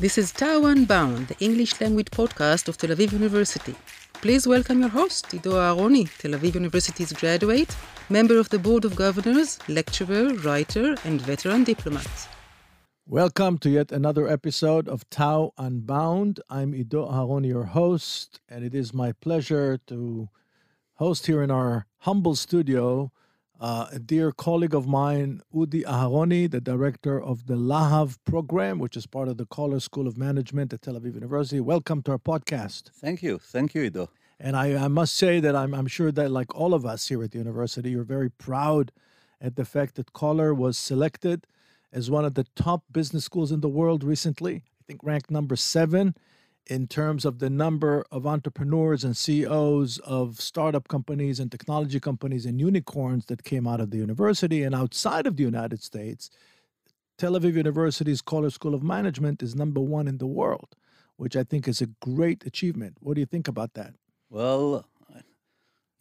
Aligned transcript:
This 0.00 0.18
is 0.18 0.32
TAU 0.32 0.66
Unbound, 0.66 1.28
the 1.28 1.38
English 1.38 1.80
language 1.80 2.10
podcast 2.10 2.66
of 2.66 2.76
Tel 2.76 2.90
Aviv 2.90 3.12
University. 3.12 3.76
Please 4.14 4.44
welcome 4.44 4.80
your 4.80 4.88
host, 4.88 5.32
Ido 5.32 5.52
Aharoni, 5.52 6.10
Tel 6.18 6.32
Aviv 6.32 6.54
University's 6.56 7.12
graduate, 7.12 7.76
member 8.10 8.36
of 8.36 8.48
the 8.48 8.58
Board 8.58 8.84
of 8.84 8.96
Governors, 8.96 9.60
lecturer, 9.68 10.34
writer, 10.34 10.96
and 11.04 11.20
veteran 11.22 11.62
diplomat. 11.62 12.28
Welcome 13.06 13.58
to 13.58 13.70
yet 13.70 13.92
another 13.92 14.26
episode 14.26 14.88
of 14.88 15.08
TAU 15.10 15.52
Unbound. 15.58 16.40
I'm 16.50 16.74
Ido 16.74 17.08
Aharoni, 17.08 17.46
your 17.46 17.66
host, 17.66 18.40
and 18.48 18.64
it 18.64 18.74
is 18.74 18.92
my 18.92 19.12
pleasure 19.12 19.78
to 19.86 20.28
host 20.94 21.26
here 21.26 21.40
in 21.40 21.52
our 21.52 21.86
humble 21.98 22.34
studio 22.34 23.12
uh, 23.64 23.88
a 23.92 23.98
dear 23.98 24.30
colleague 24.30 24.74
of 24.74 24.86
mine, 24.86 25.40
Udi 25.54 25.84
Aharoni, 25.84 26.50
the 26.50 26.60
director 26.60 27.18
of 27.18 27.46
the 27.46 27.54
Lahav 27.54 28.18
program, 28.26 28.78
which 28.78 28.94
is 28.94 29.06
part 29.06 29.26
of 29.26 29.38
the 29.38 29.46
Coller 29.46 29.80
School 29.80 30.06
of 30.06 30.18
Management 30.18 30.74
at 30.74 30.82
Tel 30.82 31.00
Aviv 31.00 31.14
University. 31.14 31.60
Welcome 31.60 32.02
to 32.02 32.12
our 32.12 32.18
podcast. 32.18 32.90
Thank 32.90 33.22
you. 33.22 33.38
Thank 33.38 33.74
you, 33.74 33.84
Ido. 33.84 34.10
And 34.38 34.54
I, 34.54 34.74
I 34.84 34.88
must 34.88 35.16
say 35.16 35.40
that 35.40 35.56
I'm, 35.56 35.72
I'm 35.72 35.86
sure 35.86 36.12
that, 36.12 36.30
like 36.30 36.54
all 36.54 36.74
of 36.74 36.84
us 36.84 37.08
here 37.08 37.22
at 37.22 37.30
the 37.30 37.38
university, 37.38 37.92
you're 37.92 38.04
very 38.04 38.28
proud 38.28 38.92
at 39.40 39.56
the 39.56 39.64
fact 39.64 39.94
that 39.94 40.12
Coller 40.12 40.52
was 40.52 40.76
selected 40.76 41.46
as 41.90 42.10
one 42.10 42.26
of 42.26 42.34
the 42.34 42.44
top 42.54 42.82
business 42.92 43.24
schools 43.24 43.50
in 43.50 43.62
the 43.62 43.70
world 43.70 44.04
recently. 44.04 44.56
I 44.56 44.82
think 44.86 45.00
ranked 45.02 45.30
number 45.30 45.56
seven 45.56 46.14
in 46.66 46.86
terms 46.86 47.24
of 47.24 47.38
the 47.38 47.50
number 47.50 48.04
of 48.10 48.26
entrepreneurs 48.26 49.04
and 49.04 49.16
CEOs 49.16 49.98
of 49.98 50.40
startup 50.40 50.88
companies 50.88 51.38
and 51.38 51.50
technology 51.50 52.00
companies 52.00 52.46
and 52.46 52.60
unicorns 52.60 53.26
that 53.26 53.44
came 53.44 53.66
out 53.66 53.80
of 53.80 53.90
the 53.90 53.98
university 53.98 54.62
and 54.62 54.74
outside 54.74 55.26
of 55.26 55.36
the 55.36 55.42
United 55.42 55.82
States. 55.82 56.30
Tel 57.18 57.32
Aviv 57.32 57.54
University's 57.54 58.22
Coller 58.22 58.50
School 58.50 58.74
of 58.74 58.82
Management 58.82 59.42
is 59.42 59.54
number 59.54 59.80
one 59.80 60.08
in 60.08 60.18
the 60.18 60.26
world, 60.26 60.74
which 61.16 61.36
I 61.36 61.44
think 61.44 61.68
is 61.68 61.80
a 61.80 61.86
great 62.00 62.44
achievement. 62.46 62.96
What 63.00 63.14
do 63.14 63.20
you 63.20 63.26
think 63.26 63.46
about 63.46 63.74
that? 63.74 63.94
Well, 64.30 64.86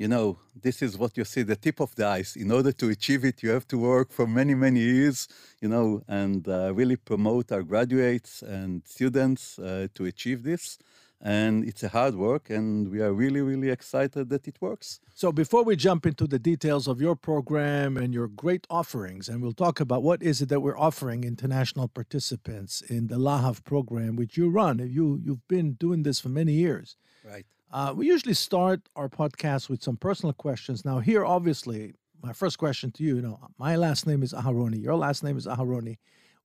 you 0.04 0.10
know, 0.10 0.38
this 0.66 0.82
is 0.82 0.98
what 0.98 1.16
you 1.18 1.24
see 1.24 1.44
the 1.44 1.56
tip 1.56 1.80
of 1.80 1.96
the 1.96 2.06
ice. 2.06 2.36
In 2.36 2.52
order 2.52 2.74
to 2.74 2.90
achieve 2.90 3.24
it, 3.24 3.42
you 3.42 3.52
have 3.52 3.66
to 3.70 3.78
work 3.78 4.12
for 4.12 4.28
many, 4.28 4.54
many 4.54 4.82
years, 4.82 5.30
you 5.62 5.70
know, 5.70 5.88
and 6.10 6.46
uh, 6.46 6.74
really 6.74 6.98
promote 6.98 7.54
our 7.54 7.64
graduates 7.64 8.42
and 8.42 8.70
students 8.86 9.42
uh, 9.58 9.88
to 9.96 10.04
achieve 10.04 10.44
this. 10.44 10.78
And 11.22 11.64
it's 11.70 11.84
a 11.84 11.88
hard 11.88 12.16
work, 12.16 12.50
and 12.50 12.90
we 12.94 13.00
are 13.00 13.14
really, 13.14 13.40
really 13.40 13.70
excited 13.70 14.28
that 14.28 14.46
it 14.46 14.58
works. 14.60 15.00
So, 15.16 15.32
before 15.32 15.64
we 15.64 15.78
jump 15.78 16.06
into 16.06 16.28
the 16.28 16.42
details 16.52 16.86
of 16.86 17.00
your 17.00 17.16
program 17.16 17.96
and 17.96 18.14
your 18.14 18.28
great 18.28 18.68
offerings, 18.70 19.30
and 19.30 19.42
we'll 19.42 19.60
talk 19.66 19.80
about 19.80 20.04
what 20.04 20.22
is 20.22 20.42
it 20.42 20.50
that 20.50 20.60
we're 20.60 20.78
offering 20.88 21.24
international 21.24 21.88
participants 21.88 22.82
in 22.82 23.08
the 23.08 23.20
LAHAV 23.28 23.64
program, 23.64 24.18
which 24.18 24.36
you 24.36 24.50
run. 24.50 24.76
You 24.80 25.22
you've 25.26 25.48
been 25.48 25.70
doing 25.86 26.04
this 26.04 26.20
for 26.20 26.28
many 26.42 26.52
years. 26.66 26.98
Right. 27.24 27.46
Uh, 27.74 27.92
we 27.92 28.06
usually 28.06 28.36
start 28.36 28.88
our 28.96 29.10
podcast 29.10 29.68
with 29.68 29.82
some 29.82 29.98
personal 29.98 30.32
questions. 30.32 30.86
Now, 30.86 31.00
here, 31.00 31.26
obviously, 31.26 31.96
my 32.22 32.32
first 32.32 32.60
question 32.60 32.92
to 32.92 33.04
you, 33.04 33.16
you 33.16 33.22
know, 33.24 33.40
my 33.58 33.76
last 33.76 34.06
name 34.06 34.22
is 34.22 34.32
Aharoni, 34.32 34.80
your 34.80 34.96
last 34.96 35.24
name 35.24 35.38
is 35.38 35.48
Aharoni. 35.48 35.98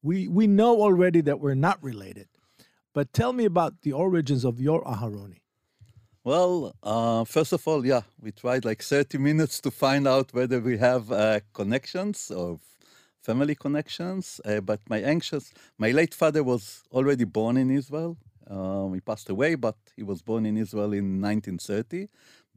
We 0.02 0.26
we 0.26 0.46
know 0.46 0.80
already 0.80 1.20
that 1.20 1.38
we're 1.38 1.60
not 1.68 1.82
related, 1.82 2.28
but 2.94 3.12
tell 3.12 3.34
me 3.34 3.44
about 3.44 3.82
the 3.82 3.92
origins 3.92 4.42
of 4.42 4.58
your 4.58 4.82
Aharoni. 4.84 5.40
Well, 6.24 6.74
uh, 6.82 7.24
first 7.24 7.52
of 7.52 7.68
all, 7.68 7.84
yeah, 7.84 8.02
we 8.18 8.32
tried 8.32 8.64
like 8.64 8.82
30 8.82 9.18
minutes 9.18 9.60
to 9.60 9.70
find 9.70 10.08
out 10.08 10.32
whether 10.32 10.60
we 10.60 10.78
have 10.78 11.12
uh, 11.12 11.40
connections 11.52 12.30
or 12.30 12.58
family 13.22 13.54
connections. 13.54 14.40
Uh, 14.46 14.60
but 14.60 14.80
my 14.88 15.00
anxious, 15.00 15.52
my 15.76 15.90
late 15.90 16.14
father 16.14 16.42
was 16.42 16.84
already 16.90 17.24
born 17.24 17.58
in 17.58 17.70
Israel, 17.70 18.16
um, 18.50 18.94
he 18.94 19.00
passed 19.00 19.28
away, 19.28 19.54
but 19.54 19.76
he 19.96 20.02
was 20.02 20.22
born 20.22 20.46
in 20.46 20.56
Israel 20.56 20.92
in 20.92 21.20
1930. 21.20 22.08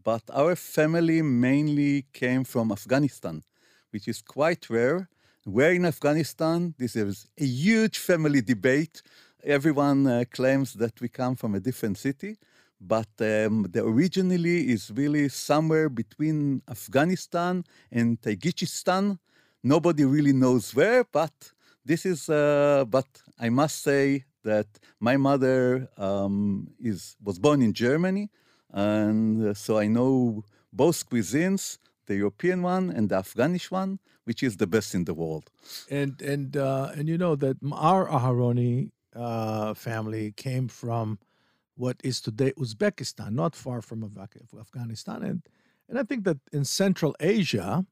But 0.03 0.23
our 0.33 0.55
family 0.55 1.21
mainly 1.21 2.05
came 2.13 2.43
from 2.43 2.71
Afghanistan, 2.71 3.43
which 3.91 4.07
is 4.07 4.21
quite 4.21 4.69
rare. 4.69 5.09
Where 5.43 5.73
in 5.73 5.85
Afghanistan, 5.85 6.73
this 6.77 6.95
is 6.95 7.27
a 7.37 7.45
huge 7.45 7.97
family 7.97 8.41
debate. 8.41 9.01
Everyone 9.43 10.05
uh, 10.07 10.23
claims 10.31 10.73
that 10.73 10.99
we 11.01 11.09
come 11.09 11.35
from 11.35 11.55
a 11.55 11.59
different 11.59 11.97
city, 11.97 12.37
but 12.79 13.09
um, 13.19 13.65
the 13.69 13.83
originally 13.83 14.71
is 14.71 14.91
really 14.93 15.29
somewhere 15.29 15.89
between 15.89 16.61
Afghanistan 16.69 17.63
and 17.91 18.21
Tajikistan. 18.21 19.17
Nobody 19.63 20.05
really 20.05 20.33
knows 20.33 20.75
where, 20.75 21.03
but 21.03 21.33
this 21.83 22.05
is. 22.05 22.29
Uh, 22.29 22.85
but 22.87 23.07
I 23.39 23.49
must 23.49 23.81
say 23.81 24.25
that 24.43 24.67
my 24.99 25.17
mother 25.17 25.89
um, 25.97 26.71
is 26.79 27.15
was 27.23 27.39
born 27.39 27.61
in 27.61 27.73
Germany, 27.73 28.29
and 28.71 29.47
uh, 29.47 29.53
so 29.53 29.77
I 29.77 29.87
know 29.87 30.43
both 30.73 31.09
cuisines, 31.09 31.77
the 32.07 32.15
European 32.15 32.61
one 32.61 32.89
and 32.89 33.09
the 33.09 33.17
Afghanish 33.17 33.71
one, 33.71 33.99
which 34.25 34.43
is 34.43 34.57
the 34.57 34.67
best 34.67 34.95
in 34.95 35.05
the 35.05 35.13
world. 35.13 35.49
And 35.89 36.21
and 36.21 36.57
uh, 36.57 36.91
and 36.95 37.07
you 37.07 37.17
know 37.17 37.35
that 37.35 37.57
our 37.71 38.07
Aharoni 38.07 38.91
uh, 39.15 39.73
family 39.73 40.33
came 40.35 40.67
from 40.67 41.19
what 41.75 41.97
is 42.03 42.21
today 42.21 42.51
Uzbekistan, 42.57 43.31
not 43.31 43.55
far 43.55 43.81
from 43.81 44.03
Afghanistan, 44.59 45.23
and 45.23 45.41
and 45.89 45.99
I 45.99 46.03
think 46.03 46.23
that 46.23 46.37
in 46.53 46.63
Central 46.65 47.15
Asia, 47.19 47.85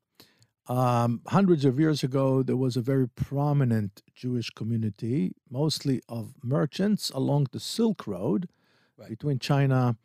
um, 0.69 1.21
hundreds 1.27 1.65
of 1.65 1.79
years 1.79 2.03
ago, 2.03 2.43
there 2.43 2.55
was 2.55 2.77
a 2.77 2.81
very 2.81 3.07
prominent 3.07 4.03
Jewish 4.13 4.51
community, 4.51 5.33
mostly 5.49 5.99
of 6.07 6.35
merchants 6.43 7.09
along 7.09 7.47
the 7.51 7.59
Silk 7.59 8.05
Road 8.05 8.47
right. 8.95 9.09
between 9.09 9.39
China 9.39 9.97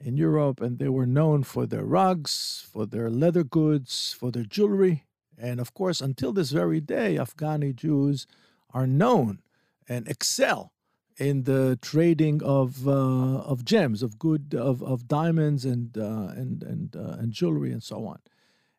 and 0.00 0.18
Europe, 0.18 0.60
and 0.60 0.80
they 0.80 0.88
were 0.88 1.06
known 1.06 1.44
for 1.44 1.66
their 1.66 1.84
rugs, 1.84 2.66
for 2.72 2.84
their 2.84 3.08
leather 3.08 3.44
goods, 3.44 4.14
for 4.18 4.32
their 4.32 4.44
jewelry. 4.44 5.04
And 5.36 5.60
of 5.60 5.72
course, 5.72 6.00
until 6.00 6.32
this 6.32 6.50
very 6.50 6.80
day, 6.80 7.14
Afghani 7.14 7.74
Jews 7.74 8.26
are 8.74 8.88
known 8.88 9.40
and 9.88 10.08
excel 10.08 10.72
in 11.16 11.44
the 11.44 11.78
trading 11.80 12.42
of 12.42 12.88
uh, 12.88 12.90
of 12.90 13.64
gems, 13.64 14.02
of 14.02 14.18
good 14.18 14.54
of, 14.54 14.82
of 14.82 15.06
diamonds 15.06 15.64
and 15.64 15.96
uh, 15.96 16.32
and 16.34 16.62
and 16.62 16.96
uh, 16.96 17.16
and 17.20 17.32
jewelry 17.32 17.72
and 17.72 17.82
so 17.82 18.04
on. 18.04 18.18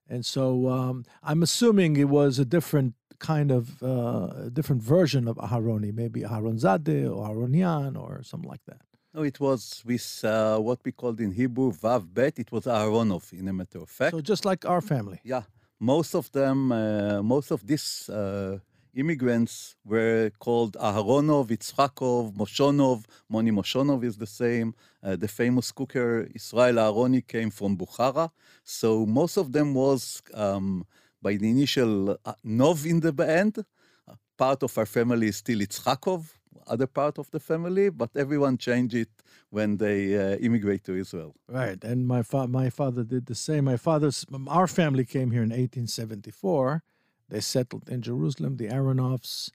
And 0.10 0.26
so 0.26 0.68
um, 0.70 1.06
I'm 1.24 1.44
assuming 1.44 1.96
it 1.96 2.10
was 2.10 2.40
a 2.40 2.46
different 2.46 2.96
kind 3.20 3.52
of 3.52 3.84
uh, 3.84 4.50
different 4.50 4.82
version 4.82 5.28
of 5.28 5.36
Aharoni, 5.38 5.94
maybe 5.94 6.22
Aharonzadeh 6.22 7.04
or 7.16 7.30
Aharonian 7.30 7.98
or 8.02 8.24
something 8.24 8.50
like 8.50 8.66
that. 8.66 8.82
No, 9.14 9.24
it 9.24 9.40
was 9.40 9.84
with 9.86 10.22
uh, 10.24 10.58
what 10.60 10.80
we 10.86 10.92
called 10.92 11.20
in 11.20 11.32
Hebrew 11.32 11.72
Vav 11.72 12.14
Bet. 12.14 12.40
It 12.40 12.52
was 12.52 12.66
Aharonov, 12.66 13.34
in 13.34 13.48
a 13.48 13.54
matter 13.54 13.80
of 13.80 13.90
fact. 13.90 14.12
So 14.12 14.22
just 14.22 14.46
like 14.46 14.66
our 14.66 14.82
family. 14.82 15.20
Yeah, 15.24 15.44
most 15.80 16.14
of 16.16 16.32
them, 16.32 16.72
uh, 16.72 17.22
most 17.24 17.52
of 17.52 17.66
this 17.66 18.08
uh, 18.10 18.60
immigrants 19.00 19.76
were 19.86 20.32
called 20.40 20.74
Aharonov, 20.74 21.48
Itzhakov, 21.58 22.34
Moshonov. 22.34 23.06
Moni 23.30 23.52
Moshonov 23.52 24.04
is 24.04 24.18
the 24.18 24.28
same. 24.28 24.76
Uh, 25.02 25.16
the 25.16 25.28
famous 25.28 25.72
cooker 25.72 26.28
Israel 26.36 26.76
Aharoni 26.76 27.26
came 27.26 27.50
from 27.50 27.78
Bukhara. 27.78 28.30
So 28.64 29.06
most 29.06 29.38
of 29.38 29.52
them 29.52 29.74
was 29.74 30.22
um, 30.34 30.86
by 31.22 31.36
the 31.36 31.50
initial 31.50 32.18
uh, 32.26 32.34
Nov 32.44 32.86
in 32.86 33.00
the 33.00 33.14
end. 33.42 33.56
Uh, 33.60 34.16
part 34.38 34.64
of 34.64 34.78
our 34.78 34.86
family 34.86 35.28
is 35.28 35.38
still 35.38 35.60
Itzhakov, 35.60 36.22
other 36.68 36.88
part 36.88 37.18
of 37.18 37.32
the 37.32 37.40
family, 37.40 37.90
but 37.90 38.10
everyone 38.16 38.58
changed 38.58 38.96
it 38.96 39.10
when 39.50 39.78
they 39.78 40.16
uh, 40.16 40.38
immigrate 40.38 40.84
to 40.84 40.94
Israel. 40.96 41.34
Right, 41.48 41.84
and 41.84 42.08
my 42.08 42.22
fa- 42.22 42.48
my 42.48 42.70
father 42.70 43.04
did 43.04 43.26
the 43.26 43.36
same. 43.36 43.66
My 43.66 43.78
father's 43.78 44.26
our 44.48 44.68
family 44.68 45.06
came 45.06 45.32
here 45.32 45.44
in 45.44 45.50
1874 45.50 46.84
they 47.30 47.40
settled 47.40 47.90
in 47.90 48.02
Jerusalem, 48.02 48.58
the 48.58 48.68
Aronoffs. 48.68 49.52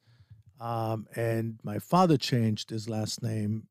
Um, 0.61 1.06
and 1.17 1.59
my 1.62 1.79
father 1.79 2.17
changed 2.17 2.71
his 2.71 2.88
last 2.88 3.23
name 3.23 3.69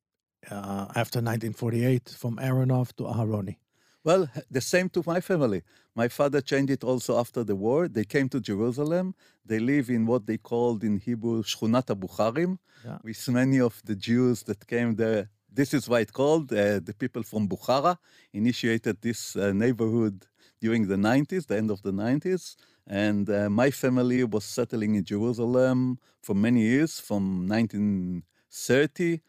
uh, 0.50 0.92
after 0.96 1.20
1948 1.20 2.10
from 2.18 2.38
Aronoff 2.38 2.94
to 2.98 3.04
Aharoni. 3.04 3.58
Well, 4.04 4.28
the 4.52 4.60
same 4.60 4.90
to 4.90 5.04
my 5.06 5.22
family. 5.22 5.64
My 5.96 6.10
father 6.10 6.42
changed 6.42 6.72
it 6.72 6.84
also 6.84 7.18
after 7.18 7.44
the 7.44 7.56
war. 7.56 7.88
They 7.88 8.04
came 8.04 8.28
to 8.30 8.42
Jerusalem. 8.42 9.16
They 9.46 9.60
live 9.60 9.90
in 9.90 10.06
what 10.06 10.26
they 10.26 10.38
called 10.38 10.84
in 10.84 11.00
Hebrew 11.00 11.44
Shchunat 11.44 11.86
Bukharim, 11.86 12.58
yeah. 12.84 12.98
with 13.02 13.30
many 13.30 13.62
of 13.62 13.82
the 13.86 13.96
Jews 13.96 14.44
that 14.44 14.68
came 14.68 14.96
there. 14.96 15.30
This 15.50 15.74
is 15.74 15.88
why 15.88 16.02
it's 16.02 16.12
called. 16.12 16.52
Uh, 16.52 16.80
the 16.80 16.96
people 16.98 17.24
from 17.24 17.48
Bukhara 17.48 17.98
initiated 18.34 19.02
this 19.02 19.38
uh, 19.38 19.54
neighborhood 19.54 20.26
during 20.64 20.88
the 20.88 20.96
90s, 21.12 21.44
the 21.48 21.58
end 21.62 21.70
of 21.76 21.80
the 21.88 21.92
90s. 21.92 22.56
And 23.06 23.26
uh, 23.30 23.50
my 23.62 23.70
family 23.84 24.24
was 24.24 24.46
settling 24.58 24.92
in 24.96 25.04
Jerusalem 25.14 25.78
for 26.26 26.34
many 26.48 26.62
years, 26.74 26.92
from 27.08 27.24
1930, 27.48 29.22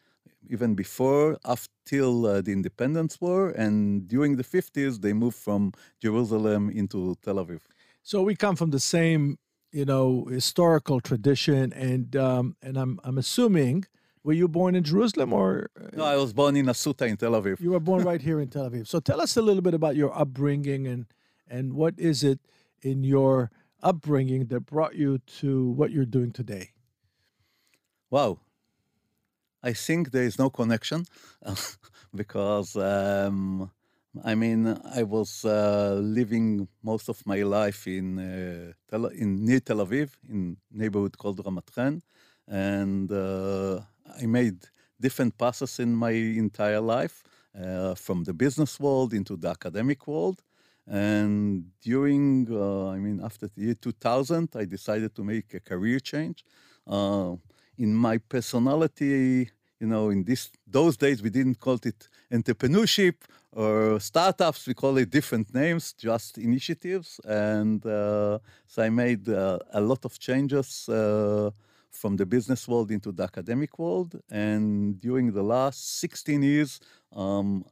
even 0.49 0.75
before, 0.75 1.37
up 1.43 1.59
till 1.85 2.25
uh, 2.25 2.41
the 2.41 2.51
independence 2.59 3.19
war. 3.19 3.49
And 3.49 4.07
during 4.07 4.31
the 4.37 4.43
50s, 4.43 5.01
they 5.01 5.13
moved 5.13 5.37
from 5.47 5.61
Jerusalem 6.01 6.69
into 6.69 7.15
Tel 7.23 7.35
Aviv. 7.43 7.61
So 8.03 8.21
we 8.21 8.33
come 8.35 8.55
from 8.55 8.69
the 8.71 8.79
same, 8.79 9.37
you 9.71 9.85
know, 9.91 10.25
historical 10.39 10.99
tradition, 11.09 11.73
and 11.73 12.15
um, 12.15 12.55
and 12.65 12.77
I'm 12.77 12.93
I'm 13.07 13.17
assuming 13.25 13.77
Were 14.27 14.37
you 14.41 14.47
born 14.59 14.73
in 14.79 14.83
Jerusalem 14.91 15.29
or? 15.33 15.49
uh, 15.79 15.97
No, 15.99 16.03
I 16.15 16.17
was 16.23 16.31
born 16.39 16.53
in 16.61 16.65
Asuta 16.73 17.05
in 17.11 17.15
Tel 17.17 17.33
Aviv. 17.39 17.55
You 17.65 17.71
were 17.75 17.83
born 17.91 18.01
right 18.11 18.21
here 18.29 18.39
in 18.43 18.47
Tel 18.55 18.65
Aviv. 18.69 18.83
So 18.93 18.97
tell 19.09 19.19
us 19.25 19.31
a 19.37 19.43
little 19.47 19.63
bit 19.67 19.73
about 19.81 19.95
your 20.01 20.11
upbringing 20.21 20.81
and 20.91 21.01
and 21.47 21.73
what 21.73 21.95
is 21.97 22.23
it 22.23 22.39
in 22.81 23.03
your 23.03 23.51
upbringing 23.81 24.45
that 24.47 24.61
brought 24.61 24.95
you 24.95 25.19
to 25.39 25.69
what 25.71 25.91
you're 25.91 26.05
doing 26.05 26.31
today? 26.31 26.71
Wow. 28.09 28.39
I 29.63 29.73
think 29.73 30.11
there 30.11 30.23
is 30.23 30.37
no 30.37 30.49
connection 30.49 31.05
because, 32.15 32.75
um, 32.75 33.71
I 34.23 34.35
mean, 34.35 34.79
I 34.93 35.03
was 35.03 35.43
uh, 35.43 35.95
living 36.01 36.67
most 36.83 37.09
of 37.09 37.25
my 37.25 37.41
life 37.41 37.87
in, 37.87 38.19
uh, 38.19 38.73
Tel- 38.89 39.07
in 39.07 39.43
near 39.43 39.59
Tel 39.59 39.77
Aviv, 39.77 40.11
in 40.29 40.57
neighborhood 40.71 41.17
called 41.17 41.43
Ramat 41.43 41.73
Gan, 41.75 42.01
and 42.47 43.11
uh, 43.11 43.81
I 44.21 44.25
made 44.27 44.59
different 45.01 45.37
passes 45.37 45.79
in 45.79 45.95
my 45.95 46.11
entire 46.11 46.79
life, 46.79 47.23
uh, 47.59 47.95
from 47.95 48.23
the 48.23 48.33
business 48.33 48.79
world 48.79 49.13
into 49.13 49.35
the 49.35 49.49
academic 49.49 50.05
world. 50.07 50.43
And 50.87 51.71
during, 51.81 52.47
uh, 52.51 52.89
I 52.89 52.97
mean, 52.97 53.19
after 53.23 53.47
the 53.47 53.61
year 53.61 53.73
2000, 53.75 54.49
I 54.55 54.65
decided 54.65 55.15
to 55.15 55.23
make 55.23 55.53
a 55.53 55.59
career 55.59 55.99
change. 55.99 56.45
Uh, 56.87 57.35
in 57.77 57.93
my 57.93 58.17
personality, 58.17 59.49
you 59.79 59.87
know, 59.87 60.09
in 60.09 60.23
this 60.23 60.51
those 60.67 60.95
days 60.97 61.21
we 61.21 61.29
didn't 61.29 61.59
call 61.59 61.79
it 61.83 62.07
entrepreneurship 62.31 63.15
or 63.51 63.99
startups. 63.99 64.67
We 64.67 64.73
call 64.73 64.97
it 64.97 65.09
different 65.09 65.53
names, 65.53 65.93
just 65.93 66.37
initiatives. 66.37 67.19
And 67.25 67.85
uh, 67.85 68.39
so 68.67 68.83
I 68.83 68.89
made 68.89 69.27
uh, 69.27 69.59
a 69.73 69.81
lot 69.81 70.05
of 70.05 70.19
changes 70.19 70.87
uh, 70.87 71.51
from 71.91 72.17
the 72.17 72.25
business 72.25 72.67
world 72.67 72.91
into 72.91 73.11
the 73.11 73.23
academic 73.23 73.79
world. 73.79 74.19
And 74.29 74.99
during 74.99 75.31
the 75.31 75.43
last 75.43 75.99
16 75.99 76.43
years, 76.43 76.79
um, 77.13 77.65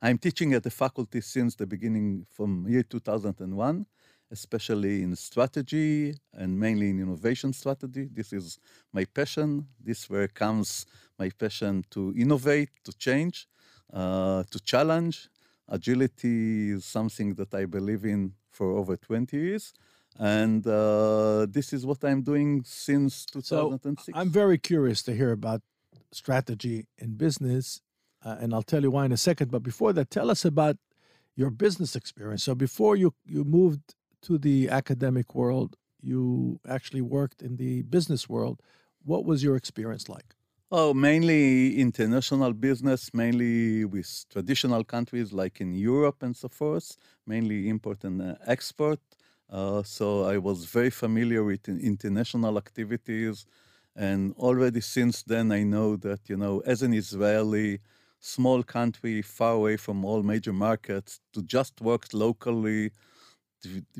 I'm 0.00 0.18
teaching 0.18 0.54
at 0.54 0.62
the 0.62 0.70
faculty 0.70 1.20
since 1.20 1.56
the 1.56 1.66
beginning 1.66 2.26
from 2.30 2.66
year 2.68 2.82
2001 2.82 3.86
especially 4.30 5.02
in 5.02 5.16
strategy 5.16 6.14
and 6.34 6.58
mainly 6.58 6.90
in 6.90 7.00
innovation 7.00 7.52
strategy. 7.52 8.08
This 8.12 8.32
is 8.32 8.58
my 8.92 9.04
passion. 9.04 9.66
This 9.82 10.08
where 10.10 10.28
comes 10.28 10.86
my 11.18 11.30
passion 11.30 11.84
to 11.90 12.14
innovate, 12.16 12.70
to 12.84 12.92
change, 12.92 13.48
uh, 13.92 14.44
to 14.50 14.60
challenge. 14.60 15.28
Agility 15.68 16.70
is 16.70 16.84
something 16.84 17.34
that 17.34 17.54
I 17.54 17.64
believe 17.64 18.04
in 18.04 18.32
for 18.50 18.72
over 18.72 18.96
20 18.96 19.36
years. 19.36 19.72
And 20.18 20.66
uh, 20.66 21.46
this 21.48 21.72
is 21.72 21.86
what 21.86 22.02
I'm 22.04 22.22
doing 22.22 22.62
since 22.64 23.26
So 23.32 23.40
2006. 23.40 24.18
I'm 24.18 24.30
very 24.30 24.58
curious 24.58 25.02
to 25.04 25.14
hear 25.14 25.32
about 25.32 25.62
strategy 26.10 26.86
in 26.98 27.16
business, 27.16 27.82
uh, 28.24 28.36
and 28.40 28.52
I'll 28.54 28.62
tell 28.62 28.82
you 28.82 28.90
why 28.90 29.04
in 29.04 29.12
a 29.12 29.16
second. 29.16 29.50
But 29.50 29.62
before 29.62 29.92
that, 29.94 30.10
tell 30.10 30.30
us 30.30 30.44
about 30.44 30.76
your 31.36 31.50
business 31.50 31.94
experience. 31.96 32.42
So 32.44 32.54
before 32.54 32.96
you 32.96 33.14
you 33.24 33.44
moved 33.44 33.94
to 34.22 34.38
the 34.38 34.68
academic 34.68 35.34
world, 35.34 35.76
you 36.00 36.60
actually 36.68 37.02
worked 37.02 37.42
in 37.42 37.56
the 37.56 37.82
business 37.82 38.28
world. 38.28 38.62
What 39.04 39.24
was 39.24 39.42
your 39.42 39.56
experience 39.56 40.08
like? 40.08 40.34
Oh, 40.70 40.92
mainly 40.92 41.78
international 41.80 42.52
business, 42.52 43.14
mainly 43.14 43.86
with 43.86 44.26
traditional 44.28 44.84
countries 44.84 45.32
like 45.32 45.62
in 45.62 45.74
Europe 45.74 46.22
and 46.22 46.36
so 46.36 46.48
forth, 46.48 46.96
mainly 47.26 47.68
import 47.70 48.04
and 48.04 48.20
uh, 48.20 48.34
export. 48.46 49.00
Uh, 49.48 49.82
so 49.82 50.24
I 50.24 50.36
was 50.36 50.66
very 50.66 50.90
familiar 50.90 51.42
with 51.42 51.66
international 51.68 52.58
activities. 52.58 53.46
And 53.96 54.34
already 54.34 54.82
since 54.82 55.22
then, 55.22 55.52
I 55.52 55.62
know 55.62 55.96
that, 55.96 56.28
you 56.28 56.36
know, 56.36 56.60
as 56.66 56.82
an 56.82 56.92
Israeli, 56.92 57.80
small 58.20 58.62
country 58.62 59.22
far 59.22 59.52
away 59.54 59.76
from 59.76 60.04
all 60.04 60.22
major 60.22 60.52
markets, 60.52 61.20
to 61.32 61.42
just 61.42 61.80
work 61.80 62.06
locally, 62.12 62.90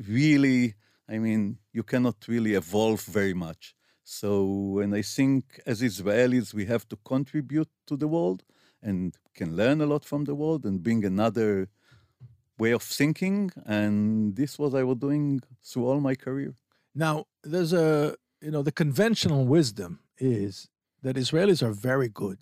really, 0.07 0.75
I 1.07 1.19
mean, 1.19 1.57
you 1.73 1.83
cannot 1.83 2.15
really 2.27 2.53
evolve 2.53 3.01
very 3.01 3.33
much. 3.33 3.75
So, 4.03 4.79
and 4.79 4.95
I 4.95 5.01
think 5.01 5.59
as 5.65 5.81
Israelis, 5.81 6.53
we 6.53 6.65
have 6.65 6.87
to 6.89 6.97
contribute 7.05 7.69
to 7.87 7.95
the 7.95 8.07
world 8.07 8.43
and 8.81 9.15
can 9.35 9.55
learn 9.55 9.81
a 9.81 9.85
lot 9.85 10.03
from 10.05 10.23
the 10.25 10.35
world 10.35 10.65
and 10.65 10.81
bring 10.81 11.05
another 11.05 11.69
way 12.57 12.71
of 12.71 12.81
thinking. 12.81 13.51
And 13.65 14.35
this 14.35 14.57
was 14.57 14.73
I 14.73 14.83
was 14.83 14.97
doing 14.97 15.41
through 15.63 15.85
all 15.85 15.99
my 15.99 16.15
career. 16.15 16.55
Now, 16.95 17.25
there's 17.43 17.73
a, 17.73 18.15
you 18.41 18.51
know, 18.51 18.63
the 18.63 18.71
conventional 18.71 19.45
wisdom 19.45 19.99
is 20.17 20.69
that 21.03 21.15
Israelis 21.15 21.61
are 21.61 21.71
very 21.71 22.09
good 22.09 22.39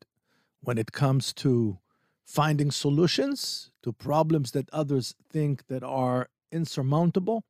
when 0.68 0.78
it 0.78 0.92
comes 0.92 1.32
to 1.32 1.80
finding 2.26 2.70
solutions 2.70 3.72
to 3.82 3.94
problems 3.94 4.52
that 4.52 4.70
others 4.74 5.16
think 5.32 5.66
that 5.68 5.82
are 5.82 6.28
insurmountable. 6.52 7.46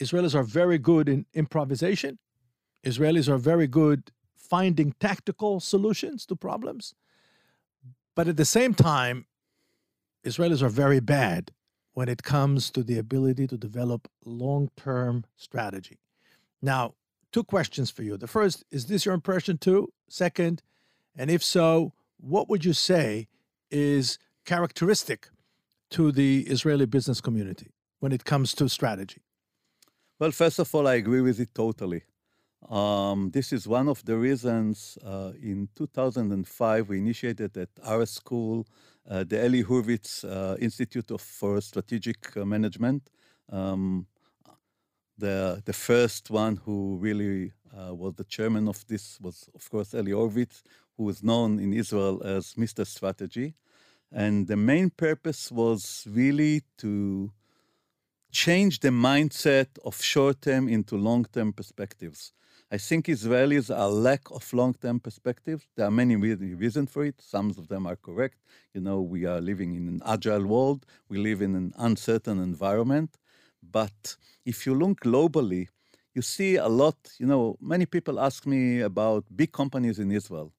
Israelis 0.00 0.34
are 0.34 0.42
very 0.42 0.78
good 0.78 1.10
in 1.10 1.26
improvisation. 1.34 2.18
Israelis 2.86 3.28
are 3.28 3.36
very 3.36 3.66
good 3.66 4.12
finding 4.34 4.94
tactical 4.98 5.60
solutions 5.60 6.24
to 6.24 6.34
problems. 6.34 6.94
But 8.14 8.28
at 8.28 8.38
the 8.38 8.46
same 8.46 8.72
time, 8.72 9.26
Israelis 10.24 10.62
are 10.62 10.70
very 10.70 11.00
bad 11.00 11.50
when 11.92 12.08
it 12.08 12.22
comes 12.22 12.70
to 12.70 12.82
the 12.82 12.96
ability 12.96 13.46
to 13.48 13.58
develop 13.58 14.08
long 14.24 14.70
term 14.74 15.26
strategy. 15.36 15.98
Now, 16.62 16.94
two 17.30 17.44
questions 17.44 17.90
for 17.90 18.04
you. 18.04 18.16
The 18.16 18.26
first, 18.26 18.64
is 18.70 18.86
this 18.86 19.04
your 19.04 19.14
impression 19.14 19.58
too? 19.58 19.92
Second, 20.08 20.62
and 21.14 21.30
if 21.30 21.44
so, 21.44 21.92
what 22.18 22.48
would 22.48 22.64
you 22.64 22.72
say 22.72 23.28
is 23.70 24.18
characteristic 24.44 25.28
to 25.90 26.12
the 26.12 26.42
Israeli 26.48 26.86
business 26.86 27.20
community 27.20 27.70
when 28.00 28.12
it 28.12 28.24
comes 28.24 28.54
to 28.54 28.68
strategy? 28.68 29.22
Well, 30.18 30.30
first 30.30 30.58
of 30.58 30.74
all, 30.74 30.88
I 30.88 30.94
agree 30.94 31.20
with 31.20 31.40
it 31.40 31.54
totally. 31.54 32.02
Um, 32.68 33.30
this 33.30 33.52
is 33.52 33.68
one 33.68 33.88
of 33.88 34.04
the 34.04 34.16
reasons 34.16 34.98
uh, 35.04 35.32
in 35.40 35.68
2005 35.76 36.88
we 36.88 36.98
initiated 36.98 37.56
at 37.56 37.68
our 37.84 38.06
school 38.06 38.66
uh, 39.08 39.22
the 39.22 39.44
Eli 39.44 39.62
Hurvitz 39.62 40.24
uh, 40.24 40.56
Institute 40.58 41.10
of 41.12 41.20
for 41.20 41.60
Strategic 41.60 42.36
uh, 42.36 42.44
Management. 42.44 43.08
Um, 43.50 44.06
the 45.18 45.62
the 45.64 45.72
first 45.72 46.30
one 46.30 46.56
who 46.56 46.96
really 47.00 47.52
uh, 47.76 47.94
was 47.94 48.14
the 48.14 48.24
chairman 48.24 48.68
of 48.68 48.84
this 48.86 49.18
was, 49.20 49.48
of 49.54 49.68
course, 49.70 49.94
Eli 49.94 50.12
Hurvitz, 50.12 50.62
who 50.96 51.08
is 51.08 51.22
known 51.22 51.58
in 51.58 51.72
Israel 51.72 52.22
as 52.24 52.54
Mr. 52.54 52.86
Strategy, 52.86 53.54
and 54.12 54.46
the 54.46 54.56
main 54.56 54.90
purpose 54.90 55.50
was 55.50 56.06
really 56.08 56.62
to 56.78 57.32
change 58.30 58.80
the 58.80 58.88
mindset 58.88 59.68
of 59.84 60.00
short 60.00 60.42
term 60.42 60.68
into 60.68 60.96
long 60.96 61.24
term 61.32 61.52
perspectives. 61.52 62.32
I 62.70 62.78
think 62.78 63.06
Israelis 63.06 63.74
are 63.74 63.88
lack 63.88 64.28
of 64.30 64.52
long 64.52 64.74
term 64.74 64.98
perspectives. 64.98 65.64
There 65.76 65.86
are 65.86 65.90
many 65.90 66.16
reasons 66.16 66.90
for 66.90 67.04
it. 67.04 67.20
Some 67.20 67.50
of 67.50 67.68
them 67.68 67.86
are 67.86 67.96
correct. 67.96 68.38
You 68.74 68.80
know, 68.80 69.00
we 69.00 69.24
are 69.24 69.40
living 69.40 69.74
in 69.74 69.86
an 69.86 70.02
agile 70.04 70.44
world. 70.44 70.84
We 71.08 71.18
live 71.18 71.42
in 71.42 71.54
an 71.54 71.72
uncertain 71.78 72.40
environment. 72.40 73.16
But 73.62 74.16
if 74.44 74.66
you 74.66 74.74
look 74.74 75.00
globally, 75.00 75.68
you 76.12 76.22
see 76.22 76.56
a 76.56 76.66
lot. 76.66 76.96
You 77.18 77.26
know, 77.26 77.56
many 77.60 77.86
people 77.86 78.18
ask 78.18 78.46
me 78.46 78.80
about 78.80 79.24
big 79.34 79.52
companies 79.52 79.98
in 80.00 80.10
Israel. 80.10 80.52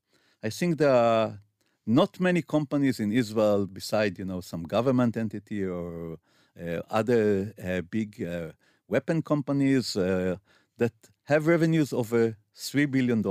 I 0.48 0.50
think 0.50 0.78
there 0.78 0.96
are 0.96 1.42
not 1.86 2.22
many 2.22 2.42
companies 2.42 3.02
in 3.02 3.12
Israel 3.12 3.68
beside, 3.68 4.18
you 4.18 4.24
know, 4.24 4.40
some 4.40 4.64
government 4.64 5.18
entity 5.18 5.66
or 5.66 6.20
uh, 6.58 6.80
other 6.90 7.54
uh, 7.62 7.82
big 7.82 8.10
uh, 8.24 8.52
weapon 8.88 9.22
companies 9.22 9.98
uh, 9.98 10.38
that 10.78 10.94
have 11.26 11.48
revenues 11.48 11.92
over 11.92 12.38
$3 12.56 12.90
billion. 12.90 13.22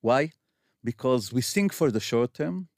Why? 0.00 0.30
Because 0.84 1.32
we 1.32 1.42
think 1.42 1.72
for 1.72 1.90
the 1.90 1.98
short 1.98 2.34
term. 2.34 2.68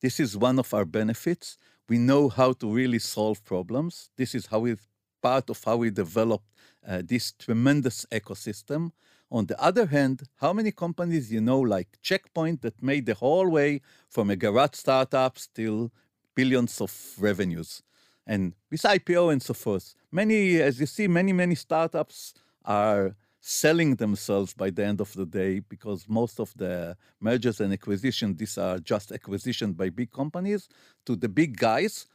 This 0.00 0.18
is 0.18 0.34
one 0.34 0.58
of 0.58 0.72
our 0.72 0.86
benefits. 0.86 1.58
We 1.90 1.98
know 1.98 2.30
how 2.30 2.54
to 2.54 2.66
really 2.72 3.00
solve 3.00 3.44
problems. 3.44 4.08
This 4.16 4.34
is 4.34 4.46
how 4.46 4.60
we 4.60 4.76
part 5.20 5.50
of 5.50 5.62
how 5.62 5.76
we 5.76 5.90
developed 5.90 6.50
uh, 6.88 7.02
this 7.04 7.32
tremendous 7.32 8.06
ecosystem. 8.10 8.92
On 9.34 9.46
the 9.46 9.60
other 9.60 9.86
hand, 9.86 10.22
how 10.36 10.52
many 10.52 10.70
companies 10.70 11.32
you 11.32 11.40
know, 11.40 11.58
like 11.58 11.88
Checkpoint, 12.02 12.62
that 12.62 12.80
made 12.80 13.04
the 13.06 13.14
whole 13.14 13.48
way 13.48 13.80
from 14.08 14.30
a 14.30 14.36
garage 14.36 14.74
startup 14.74 15.36
till 15.52 15.90
billions 16.36 16.80
of 16.80 16.92
revenues, 17.18 17.82
and 18.28 18.54
with 18.70 18.82
IPO 18.82 19.32
and 19.32 19.42
so 19.42 19.52
forth. 19.52 19.96
Many, 20.12 20.62
as 20.62 20.78
you 20.78 20.86
see, 20.86 21.08
many 21.08 21.32
many 21.32 21.56
startups 21.56 22.32
are 22.64 23.16
selling 23.40 23.96
themselves 23.96 24.54
by 24.54 24.70
the 24.70 24.84
end 24.86 25.00
of 25.00 25.12
the 25.14 25.26
day 25.26 25.58
because 25.58 26.08
most 26.08 26.38
of 26.38 26.54
the 26.56 26.96
mergers 27.20 27.60
and 27.60 27.72
acquisitions 27.72 28.36
these 28.38 28.56
are 28.56 28.78
just 28.78 29.10
acquisition 29.10 29.72
by 29.72 29.90
big 29.90 30.10
companies 30.12 30.68
to 31.04 31.16
the 31.16 31.28
big 31.28 31.58
guys 31.58 32.06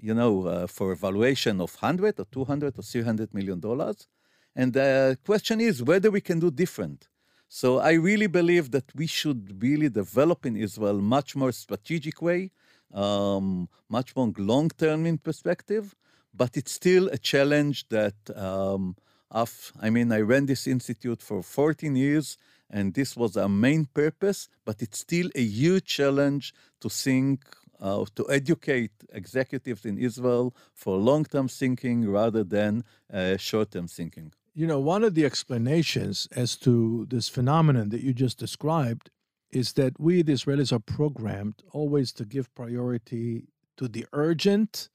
you 0.00 0.12
know 0.12 0.46
uh, 0.46 0.66
for 0.66 0.90
a 0.90 0.96
valuation 0.96 1.60
of 1.60 1.70
100 1.80 2.18
or 2.18 2.24
200 2.32 2.76
or 2.78 2.82
300 2.82 3.32
million 3.32 3.60
dollars 3.60 4.08
and 4.54 4.72
the 4.72 5.18
question 5.24 5.60
is 5.60 5.82
whether 5.82 6.10
we 6.10 6.20
can 6.20 6.38
do 6.38 6.50
different 6.50 7.08
So 7.54 7.80
I 7.80 7.92
really 7.92 8.28
believe 8.28 8.70
that 8.70 8.86
we 8.94 9.06
should 9.06 9.62
really 9.62 9.90
develop 9.90 10.46
in 10.46 10.56
Israel 10.56 10.98
much 11.02 11.36
more 11.36 11.52
strategic 11.52 12.22
way, 12.22 12.50
um, 12.94 13.68
much 13.90 14.16
more 14.16 14.32
long-term 14.38 15.04
in 15.04 15.18
perspective, 15.18 15.94
but 16.32 16.56
it's 16.56 16.72
still 16.72 17.08
a 17.08 17.18
challenge 17.18 17.90
that 17.90 18.14
um, 18.34 18.96
of, 19.30 19.70
I 19.78 19.90
mean, 19.90 20.10
I 20.12 20.20
ran 20.20 20.46
this 20.46 20.66
institute 20.66 21.20
for 21.22 21.42
14 21.42 21.94
years, 21.94 22.38
and 22.70 22.94
this 22.94 23.18
was 23.18 23.36
our 23.36 23.50
main 23.50 23.84
purpose, 23.84 24.48
but 24.64 24.80
it's 24.80 25.00
still 25.00 25.28
a 25.34 25.42
huge 25.42 25.84
challenge 25.84 26.54
to 26.80 26.88
think, 26.88 27.44
uh, 27.78 28.02
to 28.14 28.30
educate 28.30 28.92
executives 29.12 29.84
in 29.84 29.98
Israel 29.98 30.54
for 30.72 30.96
long-term 30.96 31.48
thinking 31.48 32.08
rather 32.08 32.44
than 32.44 32.82
uh, 33.12 33.36
short-term 33.36 33.88
thinking. 33.88 34.32
You 34.54 34.66
know, 34.66 34.80
one 34.80 35.02
of 35.02 35.14
the 35.14 35.24
explanations 35.24 36.28
as 36.32 36.56
to 36.56 37.06
this 37.08 37.28
phenomenon 37.28 37.88
that 37.88 38.02
you 38.02 38.12
just 38.12 38.38
described 38.38 39.10
is 39.50 39.72
that 39.74 39.98
we, 39.98 40.20
the 40.20 40.32
Israelis, 40.32 40.72
are 40.72 40.78
programmed 40.78 41.62
always 41.72 42.12
to 42.12 42.26
give 42.26 42.54
priority 42.54 43.44
to 43.78 43.88
the 43.88 44.04
urgent 44.12 44.90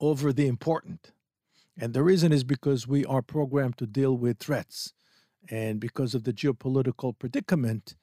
over 0.00 0.32
the 0.32 0.46
important. 0.46 1.12
And 1.76 1.92
the 1.92 2.04
reason 2.04 2.32
is 2.32 2.44
because 2.44 2.86
we 2.86 3.04
are 3.04 3.22
programmed 3.22 3.78
to 3.78 3.86
deal 3.86 4.16
with 4.16 4.38
threats. 4.38 4.92
And 5.50 5.80
because 5.80 6.14
of 6.14 6.22
the 6.22 6.32
geopolitical 6.32 7.18
predicament, 7.18 7.96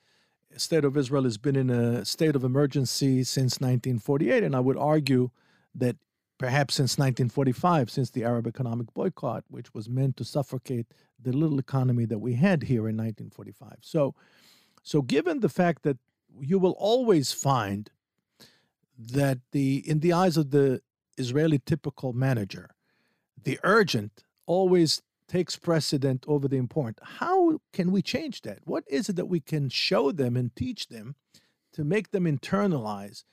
the 0.52 0.60
state 0.60 0.84
of 0.84 0.98
Israel 0.98 1.24
has 1.24 1.38
been 1.38 1.56
in 1.56 1.70
a 1.70 2.04
state 2.04 2.36
of 2.36 2.44
emergency 2.44 3.24
since 3.24 3.62
1948. 3.62 4.44
And 4.44 4.56
I 4.58 4.60
would 4.60 4.78
argue 4.78 5.30
that 5.74 5.96
perhaps 6.42 6.74
since 6.74 6.98
1945, 6.98 7.92
since 7.92 8.10
the 8.10 8.24
Arab 8.24 8.48
economic 8.48 8.92
boycott, 8.96 9.44
which 9.50 9.76
was 9.76 9.88
meant 9.88 10.18
to 10.18 10.26
suffocate 10.26 10.88
the 11.22 11.32
little 11.32 11.60
economy 11.60 12.04
that 12.04 12.18
we 12.18 12.34
had 12.34 12.64
here 12.64 12.90
in 12.90 12.98
1945. 12.98 13.78
So, 13.82 14.16
so 14.82 15.04
given 15.04 15.42
the 15.42 15.50
fact 15.50 15.84
that 15.84 16.00
you 16.40 16.58
will 16.58 16.76
always 16.80 17.32
find 17.32 17.92
that 18.98 19.38
the 19.52 19.88
in 19.88 20.00
the 20.00 20.14
eyes 20.14 20.36
of 20.36 20.50
the 20.50 20.82
Israeli 21.16 21.60
typical 21.60 22.12
manager, 22.12 22.72
the 23.44 23.60
urgent 23.62 24.24
always 24.48 25.00
takes 25.28 25.56
precedent 25.56 26.26
over 26.28 26.48
the 26.48 26.58
important. 26.58 26.98
How 27.04 27.60
can 27.72 27.92
we 27.92 28.02
change 28.02 28.42
that? 28.42 28.62
What 28.66 28.84
is 28.88 29.10
it 29.10 29.16
that 29.18 29.28
we 29.28 29.42
can 29.42 29.70
show 29.70 30.12
them 30.12 30.36
and 30.36 30.56
teach 30.56 30.88
them 30.88 31.14
to 31.74 31.84
make 31.84 32.10
them 32.10 32.24
internalize 32.26 33.26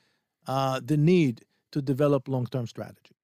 uh, 0.45 0.79
the 0.83 0.95
need 0.95 1.43
to 1.71 1.81
develop 1.81 2.27
long 2.27 2.45
term 2.45 2.67
strategy? 2.67 3.15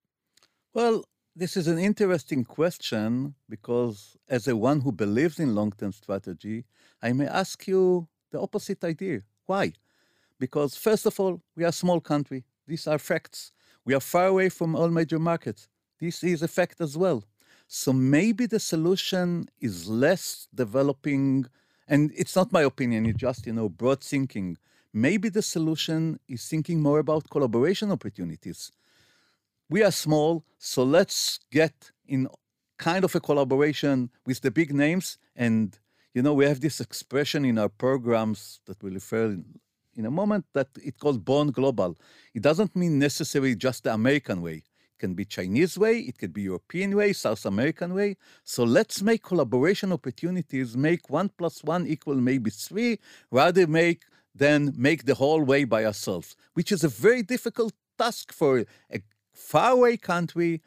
Well, 0.74 1.04
this 1.36 1.58
is 1.58 1.68
an 1.68 1.80
interesting 1.80 2.46
question 2.46 3.36
because, 3.50 4.16
as 4.30 4.48
a 4.48 4.56
one 4.56 4.82
who 4.82 4.92
believes 4.92 5.40
in 5.40 5.56
long 5.56 5.72
term 5.72 5.92
strategy, 5.92 6.66
I 7.02 7.14
may 7.14 7.28
ask 7.28 7.68
you 7.68 8.08
the 8.32 8.40
opposite 8.40 8.84
idea. 8.84 9.22
Why? 9.46 9.74
Because, 10.40 10.76
first 10.76 11.06
of 11.06 11.20
all, 11.20 11.42
we 11.56 11.64
are 11.64 11.70
a 11.70 11.72
small 11.84 12.02
country. 12.02 12.46
These 12.68 12.88
are 12.88 13.00
facts. 13.00 13.52
We 13.86 13.94
are 13.94 14.00
far 14.00 14.28
away 14.28 14.50
from 14.50 14.76
all 14.76 14.90
major 14.90 15.20
markets. 15.20 15.68
This 16.00 16.24
is 16.24 16.42
a 16.42 16.48
fact 16.48 16.82
as 16.82 16.98
well. 16.98 17.24
So 17.68 17.94
maybe 17.94 18.46
the 18.46 18.60
solution 18.60 19.48
is 19.60 19.88
less 19.88 20.48
developing, 20.54 21.46
and 21.88 22.12
it's 22.16 22.36
not 22.36 22.52
my 22.52 22.62
opinion, 22.62 23.06
it's 23.06 23.20
just, 23.20 23.48
you 23.48 23.54
know, 23.54 23.70
broad 23.70 24.04
thinking 24.04 24.58
maybe 24.96 25.28
the 25.28 25.42
solution 25.42 26.18
is 26.30 26.48
thinking 26.48 26.82
more 26.82 27.00
about 27.00 27.30
collaboration 27.30 27.92
opportunities. 27.92 28.72
We 29.70 29.84
are 29.84 29.92
small, 29.92 30.46
so 30.58 30.84
let's 30.84 31.40
get 31.52 31.92
in 32.08 32.30
kind 32.78 33.04
of 33.04 33.14
a 33.14 33.20
collaboration 33.20 34.10
with 34.26 34.40
the 34.40 34.52
big 34.52 34.74
names. 34.74 35.18
And, 35.36 35.78
you 36.14 36.22
know, 36.22 36.34
we 36.34 36.46
have 36.46 36.62
this 36.62 36.80
expression 36.80 37.44
in 37.44 37.58
our 37.58 37.68
programs 37.68 38.62
that 38.68 38.82
we'll 38.82 38.94
refer 38.94 39.38
in, 39.98 40.06
a 40.06 40.12
moment 40.12 40.46
that 40.54 40.70
it 40.82 40.98
called 40.98 41.26
Born 41.26 41.52
Global. 41.52 41.98
It 42.34 42.42
doesn't 42.42 42.74
mean 42.76 42.98
necessarily 42.98 43.56
just 43.56 43.84
the 43.84 43.94
American 43.94 44.42
way. 44.42 44.64
It 44.94 45.00
can 45.00 45.14
be 45.14 45.26
Chinese 45.26 45.78
way, 45.78 46.00
it 46.00 46.18
could 46.18 46.32
be 46.32 46.44
European 46.44 46.96
way, 46.96 47.12
South 47.12 47.46
American 47.46 47.94
way. 47.94 48.16
So 48.44 48.64
let's 48.64 49.02
make 49.02 49.24
collaboration 49.24 49.92
opportunities, 49.92 50.78
make 50.78 51.10
one 51.10 51.30
plus 51.38 51.64
one 51.64 51.86
equal 51.86 52.16
maybe 52.16 52.50
three, 52.50 53.00
rather 53.30 53.68
make 53.68 54.04
than 54.36 54.74
make 54.76 55.06
the 55.06 55.16
whole 55.16 55.42
way 55.42 55.64
by 55.64 55.86
ourselves, 55.86 56.36
which 56.54 56.72
is 56.72 56.84
a 56.84 56.90
very 56.90 57.24
difficult 57.24 57.74
task 57.98 58.34
for 58.34 58.66
a 58.92 59.00
faraway 59.34 59.98
country, 59.98 60.62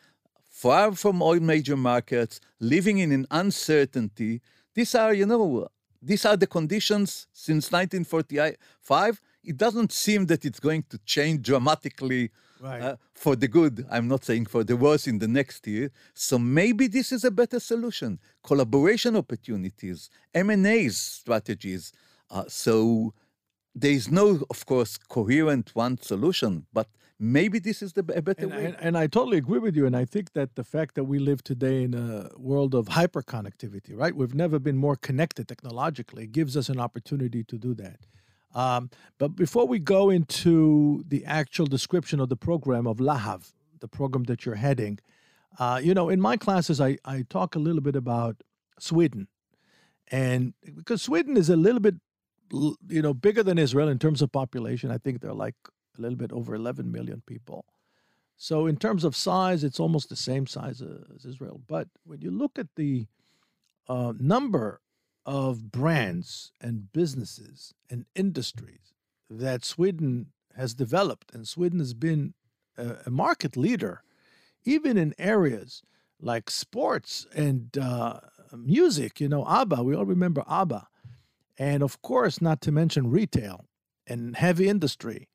far 0.48 0.92
from 0.92 1.20
all 1.20 1.38
major 1.38 1.76
markets, 1.76 2.40
living 2.58 2.98
in 2.98 3.12
an 3.12 3.26
uncertainty. 3.30 4.40
These 4.74 4.94
are, 4.94 5.12
you 5.12 5.26
know, 5.26 5.68
these 6.00 6.24
are 6.24 6.36
the 6.36 6.46
conditions 6.46 7.26
since 7.32 7.70
1945. 7.72 9.20
It 9.44 9.56
doesn't 9.56 9.92
seem 9.92 10.26
that 10.26 10.44
it's 10.44 10.60
going 10.60 10.84
to 10.90 10.98
change 11.04 11.42
dramatically 11.42 12.30
right. 12.60 12.82
uh, 12.82 12.96
for 13.14 13.36
the 13.36 13.48
good. 13.48 13.86
I'm 13.90 14.08
not 14.08 14.24
saying 14.24 14.46
for 14.46 14.64
the 14.64 14.76
worse 14.76 15.06
in 15.06 15.18
the 15.18 15.28
next 15.28 15.66
year. 15.66 15.90
So 16.14 16.38
maybe 16.38 16.86
this 16.86 17.12
is 17.12 17.24
a 17.24 17.30
better 17.30 17.60
solution. 17.60 18.18
Collaboration 18.42 19.16
opportunities, 19.16 20.10
M&As 20.34 20.96
strategies. 20.96 21.92
Uh, 22.30 22.44
so 22.48 23.14
there 23.74 23.92
is 23.92 24.10
no, 24.10 24.42
of 24.50 24.66
course, 24.66 24.98
coherent 24.98 25.70
one 25.74 25.98
solution, 25.98 26.66
but 26.72 26.88
maybe 27.18 27.58
this 27.58 27.82
is 27.82 27.92
the 27.92 28.00
a 28.14 28.22
better 28.22 28.44
and, 28.44 28.50
way. 28.52 28.64
And, 28.66 28.76
and, 28.80 28.98
I 28.98 29.06
totally 29.06 29.38
agree 29.38 29.58
with 29.58 29.76
you. 29.76 29.86
And 29.86 29.96
I 29.96 30.04
think 30.04 30.32
that 30.32 30.54
the 30.54 30.64
fact 30.64 30.94
that 30.94 31.04
we 31.04 31.18
live 31.18 31.42
today 31.42 31.82
in 31.82 31.94
a 31.94 32.30
world 32.36 32.74
of 32.74 32.86
hyperconnectivity, 32.86 33.96
right? 33.96 34.14
We've 34.14 34.34
never 34.34 34.58
been 34.58 34.76
more 34.76 34.96
connected 34.96 35.48
technologically, 35.48 36.24
It 36.24 36.32
gives 36.32 36.56
us 36.56 36.68
an 36.68 36.80
opportunity 36.80 37.44
to 37.44 37.58
do 37.58 37.74
that. 37.74 38.06
Um, 38.54 38.90
but 39.18 39.36
before 39.36 39.66
we 39.66 39.78
go 39.78 40.10
into 40.10 41.04
the 41.06 41.24
actual 41.24 41.66
description 41.66 42.18
of 42.18 42.28
the 42.28 42.36
program 42.36 42.86
of 42.86 42.98
Lahav, 42.98 43.52
the 43.80 43.88
program 43.88 44.24
that 44.24 44.46
you're 44.46 44.54
heading, 44.54 44.98
uh, 45.58 45.80
you 45.82 45.94
know, 45.94 46.08
in 46.08 46.20
my 46.20 46.36
classes, 46.36 46.80
I, 46.80 46.98
I 47.04 47.24
talk 47.28 47.54
a 47.54 47.58
little 47.58 47.80
bit 47.80 47.96
about 47.96 48.42
Sweden. 48.78 49.28
And 50.10 50.54
because 50.74 51.02
Sweden 51.02 51.36
is 51.36 51.50
a 51.50 51.56
little 51.56 51.80
bit 51.80 51.96
you 52.52 53.02
know, 53.02 53.14
bigger 53.14 53.42
than 53.42 53.58
Israel 53.58 53.88
in 53.88 53.98
terms 53.98 54.22
of 54.22 54.32
population. 54.32 54.90
I 54.90 54.98
think 54.98 55.20
they're 55.20 55.32
like 55.32 55.54
a 55.98 56.00
little 56.00 56.16
bit 56.16 56.32
over 56.32 56.54
11 56.54 56.90
million 56.90 57.22
people. 57.26 57.64
So 58.36 58.66
in 58.66 58.76
terms 58.76 59.04
of 59.04 59.16
size, 59.16 59.64
it's 59.64 59.80
almost 59.80 60.08
the 60.08 60.16
same 60.16 60.46
size 60.46 60.80
as 60.80 61.24
Israel. 61.24 61.60
But 61.66 61.88
when 62.04 62.20
you 62.20 62.30
look 62.30 62.58
at 62.58 62.68
the 62.76 63.06
uh, 63.88 64.12
number 64.18 64.80
of 65.26 65.72
brands 65.72 66.52
and 66.60 66.92
businesses 66.92 67.74
and 67.90 68.06
industries 68.14 68.94
that 69.28 69.64
Sweden 69.64 70.26
has 70.56 70.72
developed, 70.74 71.34
and 71.34 71.46
Sweden 71.46 71.80
has 71.80 71.94
been 71.94 72.34
a, 72.76 72.96
a 73.06 73.10
market 73.10 73.56
leader, 73.56 74.02
even 74.64 74.96
in 74.96 75.14
areas 75.18 75.82
like 76.20 76.50
sports 76.50 77.26
and 77.34 77.76
uh, 77.76 78.20
music. 78.56 79.20
You 79.20 79.28
know, 79.28 79.44
ABBA. 79.46 79.82
We 79.82 79.94
all 79.94 80.06
remember 80.06 80.44
ABBA 80.48 80.86
and 81.58 81.82
of 81.82 82.00
course, 82.02 82.40
not 82.40 82.60
to 82.62 82.72
mention 82.72 83.10
retail 83.10 83.66
and 84.06 84.36
heavy 84.36 84.68
industry, 84.68 85.28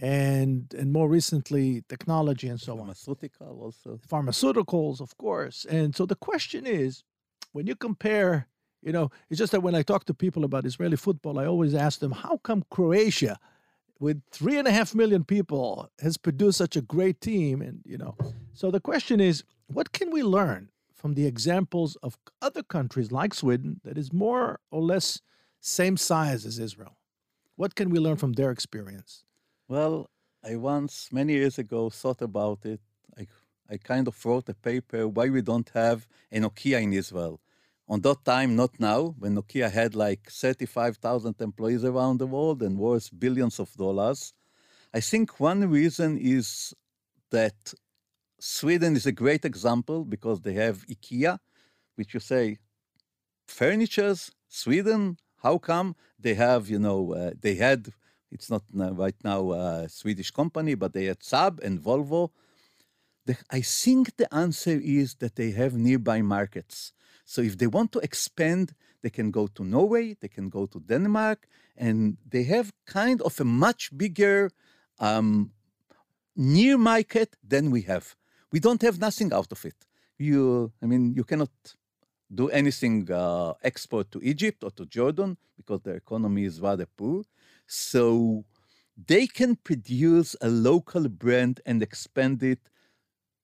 and 0.00 0.74
and 0.74 0.92
more 0.92 1.08
recently 1.08 1.84
technology 1.88 2.48
and 2.48 2.60
so 2.60 2.76
Pharmaceutical 2.76 3.46
on. 3.46 3.58
also. 3.58 4.00
Pharmaceuticals, 4.08 5.00
of 5.00 5.16
course. 5.18 5.64
And 5.66 5.94
so 5.94 6.06
the 6.06 6.16
question 6.16 6.66
is, 6.66 7.04
when 7.52 7.66
you 7.66 7.76
compare, 7.76 8.48
you 8.82 8.92
know, 8.92 9.10
it's 9.30 9.38
just 9.38 9.52
that 9.52 9.62
when 9.62 9.74
I 9.74 9.82
talk 9.82 10.04
to 10.06 10.14
people 10.14 10.44
about 10.44 10.66
Israeli 10.66 10.96
football, 10.96 11.38
I 11.38 11.46
always 11.46 11.74
ask 11.74 12.00
them, 12.00 12.12
how 12.12 12.38
come 12.38 12.64
Croatia, 12.70 13.38
with 14.00 14.22
three 14.30 14.58
and 14.58 14.66
a 14.66 14.72
half 14.72 14.94
million 14.94 15.24
people, 15.24 15.90
has 16.00 16.16
produced 16.16 16.58
such 16.58 16.76
a 16.76 16.82
great 16.82 17.20
team? 17.20 17.62
And 17.62 17.80
you 17.84 17.98
know, 17.98 18.16
so 18.54 18.70
the 18.70 18.80
question 18.80 19.20
is, 19.20 19.44
what 19.66 19.92
can 19.92 20.10
we 20.10 20.22
learn 20.22 20.70
from 20.94 21.14
the 21.14 21.26
examples 21.26 21.96
of 21.96 22.16
other 22.40 22.62
countries 22.62 23.10
like 23.12 23.34
Sweden 23.34 23.80
that 23.84 23.98
is 23.98 24.12
more 24.12 24.60
or 24.70 24.82
less 24.82 25.20
same 25.62 25.96
size 25.96 26.44
as 26.44 26.58
Israel. 26.58 26.96
What 27.56 27.74
can 27.74 27.88
we 27.88 27.98
learn 27.98 28.16
from 28.16 28.32
their 28.32 28.50
experience? 28.50 29.24
Well, 29.68 30.10
I 30.44 30.56
once, 30.56 31.08
many 31.12 31.34
years 31.34 31.58
ago, 31.58 31.88
thought 31.88 32.20
about 32.20 32.66
it. 32.66 32.80
I, 33.16 33.28
I 33.70 33.76
kind 33.76 34.08
of 34.08 34.26
wrote 34.26 34.48
a 34.48 34.54
paper 34.54 35.06
why 35.06 35.28
we 35.28 35.40
don't 35.40 35.70
have 35.72 36.08
a 36.32 36.40
Nokia 36.40 36.82
in 36.82 36.92
Israel. 36.92 37.40
On 37.88 38.00
that 38.00 38.24
time, 38.24 38.56
not 38.56 38.80
now, 38.80 39.14
when 39.18 39.36
Nokia 39.36 39.70
had 39.70 39.94
like 39.94 40.28
35,000 40.30 41.36
employees 41.40 41.84
around 41.84 42.18
the 42.18 42.26
world 42.26 42.62
and 42.62 42.76
worth 42.76 43.10
billions 43.16 43.60
of 43.60 43.72
dollars. 43.74 44.34
I 44.92 45.00
think 45.00 45.38
one 45.38 45.70
reason 45.70 46.18
is 46.18 46.74
that 47.30 47.74
Sweden 48.40 48.96
is 48.96 49.06
a 49.06 49.12
great 49.12 49.44
example 49.44 50.04
because 50.04 50.40
they 50.40 50.54
have 50.54 50.84
IKEA, 50.86 51.38
which 51.94 52.14
you 52.14 52.20
say, 52.20 52.58
furnitures, 53.46 54.32
Sweden, 54.48 55.18
how 55.42 55.58
come 55.58 55.94
they 56.18 56.34
have, 56.34 56.68
you 56.68 56.78
know, 56.78 57.12
uh, 57.12 57.30
they 57.40 57.56
had, 57.56 57.88
it's 58.30 58.50
not 58.50 58.62
right 58.72 59.16
now 59.24 59.52
a 59.52 59.88
Swedish 59.88 60.30
company, 60.30 60.74
but 60.74 60.92
they 60.92 61.06
had 61.06 61.20
Saab 61.20 61.62
and 61.62 61.80
Volvo. 61.80 62.30
The, 63.26 63.36
I 63.50 63.60
think 63.60 64.16
the 64.16 64.32
answer 64.34 64.80
is 64.82 65.16
that 65.16 65.36
they 65.36 65.50
have 65.52 65.74
nearby 65.74 66.22
markets. 66.22 66.92
So 67.24 67.42
if 67.42 67.58
they 67.58 67.66
want 67.66 67.92
to 67.92 68.00
expand, 68.00 68.74
they 69.02 69.10
can 69.10 69.30
go 69.30 69.46
to 69.48 69.64
Norway, 69.64 70.16
they 70.20 70.28
can 70.28 70.48
go 70.48 70.66
to 70.66 70.80
Denmark, 70.80 71.48
and 71.76 72.16
they 72.28 72.44
have 72.44 72.72
kind 72.86 73.20
of 73.22 73.40
a 73.40 73.44
much 73.44 73.90
bigger 73.96 74.50
um, 74.98 75.50
near 76.36 76.78
market 76.78 77.36
than 77.46 77.70
we 77.70 77.82
have. 77.82 78.14
We 78.52 78.60
don't 78.60 78.82
have 78.82 78.98
nothing 78.98 79.32
out 79.32 79.50
of 79.50 79.64
it. 79.64 79.76
You, 80.18 80.72
I 80.82 80.86
mean, 80.86 81.14
you 81.14 81.24
cannot 81.24 81.50
do 82.34 82.48
anything 82.48 83.10
uh, 83.12 83.52
export 83.62 84.10
to 84.12 84.20
Egypt 84.22 84.64
or 84.64 84.70
to 84.72 84.86
Jordan 84.86 85.36
because 85.56 85.80
their 85.82 85.96
economy 85.96 86.44
is 86.44 86.60
rather 86.60 86.86
poor. 86.86 87.22
So 87.66 88.44
they 89.06 89.26
can 89.26 89.56
produce 89.56 90.36
a 90.40 90.48
local 90.48 91.08
brand 91.08 91.60
and 91.66 91.82
expand 91.82 92.42
it 92.42 92.60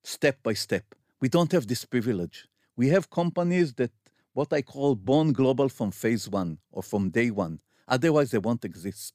step 0.03 0.43
by 0.43 0.55
step. 0.55 0.85
We 1.21 1.29
don't 1.29 1.53
have 1.53 1.67
this 1.67 1.85
privilege. 1.85 2.47
We 2.77 2.89
have 2.89 3.11
companies 3.11 3.75
that 3.75 3.93
what 4.33 4.53
I 4.53 4.63
call 4.63 4.95
born 4.95 5.33
global 5.33 5.69
from 5.69 5.91
phase 5.91 6.29
one 6.29 6.59
or 6.71 6.83
from 6.83 7.11
day 7.11 7.31
one. 7.31 7.61
Otherwise, 7.89 8.31
they 8.31 8.39
won't 8.39 8.65
exist. 8.65 9.15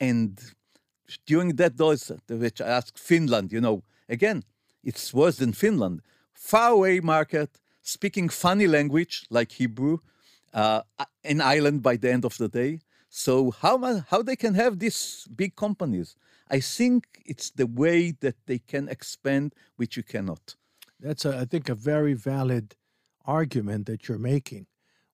And 0.00 0.38
during 1.24 1.54
that 1.56 1.76
days, 1.76 2.10
which 2.28 2.60
I 2.60 2.68
asked 2.68 2.98
Finland, 2.98 3.52
you 3.52 3.60
know, 3.60 3.82
again, 4.08 4.42
it's 4.82 5.14
worse 5.14 5.36
than 5.36 5.52
Finland. 5.52 6.00
Far 6.32 6.70
away 6.72 7.00
market, 7.00 7.60
speaking 7.86 8.28
funny 8.28 8.66
language 8.66 9.24
like 9.30 9.52
Hebrew, 9.52 9.98
uh, 10.52 10.82
an 11.24 11.40
island 11.40 11.82
by 11.82 11.96
the 11.96 12.12
end 12.12 12.24
of 12.24 12.36
the 12.36 12.48
day. 12.48 12.80
So 13.08 13.50
how 13.50 14.02
how 14.10 14.22
they 14.22 14.36
can 14.36 14.54
have 14.54 14.78
these 14.78 15.26
big 15.34 15.56
companies? 15.56 16.16
I 16.50 16.60
think 16.60 17.22
it's 17.24 17.50
the 17.50 17.66
way 17.66 18.12
that 18.20 18.36
they 18.46 18.58
can 18.58 18.88
expand, 18.88 19.54
which 19.76 19.96
you 19.96 20.02
cannot. 20.02 20.56
That's 21.00 21.24
a, 21.24 21.38
I 21.38 21.44
think 21.44 21.68
a 21.68 21.74
very 21.74 22.14
valid 22.14 22.74
argument 23.24 23.86
that 23.86 24.06
you're 24.06 24.18
making, 24.18 24.66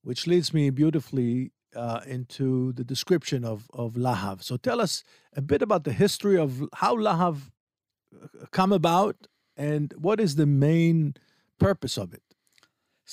which 0.02 0.26
leads 0.26 0.52
me 0.52 0.70
beautifully 0.70 1.52
uh, 1.74 2.00
into 2.06 2.72
the 2.72 2.84
description 2.84 3.44
of, 3.44 3.70
of 3.72 3.94
Lahav. 3.94 4.42
So 4.42 4.56
tell 4.56 4.80
us 4.80 5.04
a 5.34 5.40
bit 5.40 5.62
about 5.62 5.84
the 5.84 5.92
history 5.92 6.38
of 6.38 6.68
how 6.74 6.96
Lahav 6.96 7.50
uh, 8.14 8.46
come 8.50 8.72
about 8.72 9.26
and 9.56 9.94
what 9.96 10.20
is 10.20 10.36
the 10.36 10.46
main 10.46 11.14
purpose 11.58 11.96
of 11.96 12.12
it. 12.12 12.22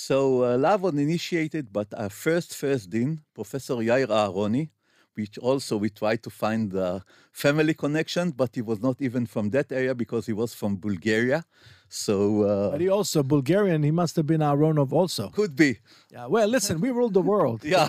So 0.08 0.46
uh, 0.46 0.77
was 0.79 0.94
initiated, 0.94 1.74
but 1.74 1.88
our 1.94 2.10
first 2.10 2.56
first 2.56 2.89
dean, 2.89 3.20
Professor 3.34 3.75
Yair 3.75 4.08
Aharoni, 4.08 4.70
which 5.13 5.38
also 5.39 5.75
we 5.75 5.89
tried 5.89 6.24
to 6.24 6.29
find 6.29 6.72
the 6.72 7.03
family 7.34 7.74
connection, 7.74 8.32
but 8.32 8.56
he 8.56 8.62
was 8.62 8.79
not 8.82 9.01
even 9.01 9.25
from 9.25 9.50
that 9.50 9.74
area 9.74 9.94
because 9.94 10.25
he 10.25 10.32
was 10.32 10.53
from 10.53 10.77
Bulgaria. 10.77 11.44
So, 11.89 12.44
uh, 12.44 12.72
but 12.72 12.79
he 12.79 12.88
also 12.88 13.24
Bulgarian. 13.24 13.84
He 13.84 13.91
must 13.91 14.15
have 14.15 14.25
been 14.25 14.39
Aronov 14.39 14.94
also. 14.94 15.27
Could 15.41 15.58
be. 15.58 15.79
Yeah. 16.10 16.27
Well, 16.27 16.48
listen, 16.48 16.79
we 16.79 16.91
ruled 16.91 17.13
the 17.13 17.25
world. 17.34 17.60
yeah. 17.75 17.86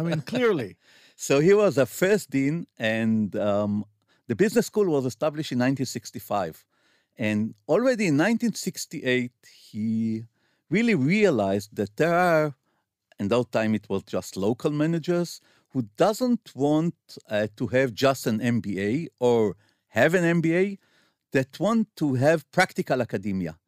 I 0.00 0.02
mean, 0.02 0.20
clearly. 0.20 0.76
So 1.18 1.40
he 1.40 1.54
was 1.54 1.78
a 1.78 1.86
first 1.86 2.28
dean, 2.28 2.66
and 2.78 3.34
um, 3.36 3.86
the 4.28 4.36
business 4.36 4.66
school 4.66 4.88
was 4.96 5.06
established 5.06 5.50
in 5.50 5.58
1965. 5.60 6.66
And 7.16 7.54
already 7.66 8.04
in 8.08 8.18
1968, 8.18 9.32
he 9.70 10.24
really 10.70 10.94
realized 10.94 11.76
that 11.76 11.96
there 11.96 12.14
are, 12.14 12.54
in 13.18 13.28
that 13.28 13.52
time 13.52 13.74
it 13.74 13.88
was 13.88 14.02
just 14.02 14.36
local 14.36 14.70
managers 14.70 15.40
who 15.70 15.82
doesn't 15.96 16.52
want 16.54 16.94
uh, 17.28 17.46
to 17.56 17.66
have 17.68 17.92
just 17.94 18.26
an 18.26 18.38
MBA 18.40 19.08
or 19.20 19.56
have 19.88 20.14
an 20.14 20.42
MBA, 20.42 20.78
that 21.32 21.60
want 21.60 21.88
to 21.96 22.14
have 22.14 22.50
practical 22.50 23.02
academia. 23.02 23.58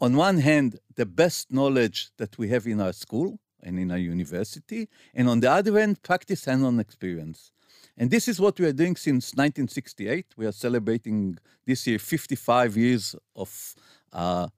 On 0.00 0.16
one 0.16 0.38
hand, 0.38 0.78
the 0.94 1.06
best 1.06 1.52
knowledge 1.52 2.10
that 2.16 2.38
we 2.38 2.48
have 2.48 2.66
in 2.66 2.80
our 2.80 2.92
school 2.92 3.38
and 3.62 3.78
in 3.78 3.90
our 3.90 3.98
university, 3.98 4.88
and 5.14 5.28
on 5.28 5.40
the 5.40 5.50
other 5.50 5.78
hand, 5.78 6.02
practice 6.02 6.44
hands-on 6.44 6.80
experience. 6.80 7.52
And 7.96 8.10
this 8.10 8.28
is 8.28 8.40
what 8.40 8.58
we 8.58 8.66
are 8.66 8.72
doing 8.72 8.96
since 8.96 9.32
1968. 9.32 10.26
We 10.36 10.46
are 10.46 10.52
celebrating 10.52 11.38
this 11.66 11.86
year 11.86 11.98
55 11.98 12.76
years 12.76 13.14
of 13.34 13.74
uh, 14.12 14.48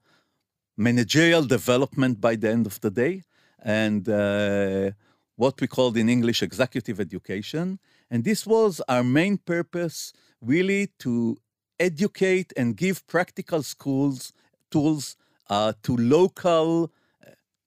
managerial 0.79 1.43
development 1.43 2.21
by 2.21 2.35
the 2.35 2.49
end 2.49 2.65
of 2.65 2.79
the 2.79 2.89
day, 2.89 3.23
and 3.61 4.07
uh, 4.07 4.91
what 5.35 5.59
we 5.59 5.67
called 5.67 5.97
in 5.97 6.07
English 6.09 6.41
executive 6.41 6.99
education. 6.99 7.79
And 8.09 8.23
this 8.23 8.47
was 8.47 8.81
our 8.87 9.03
main 9.03 9.37
purpose, 9.37 10.13
really 10.41 10.87
to 10.99 11.37
educate 11.79 12.53
and 12.57 12.75
give 12.75 13.05
practical 13.07 13.61
schools 13.61 14.33
tools 14.71 15.17
uh, 15.49 15.73
to 15.83 15.97
local 15.97 16.91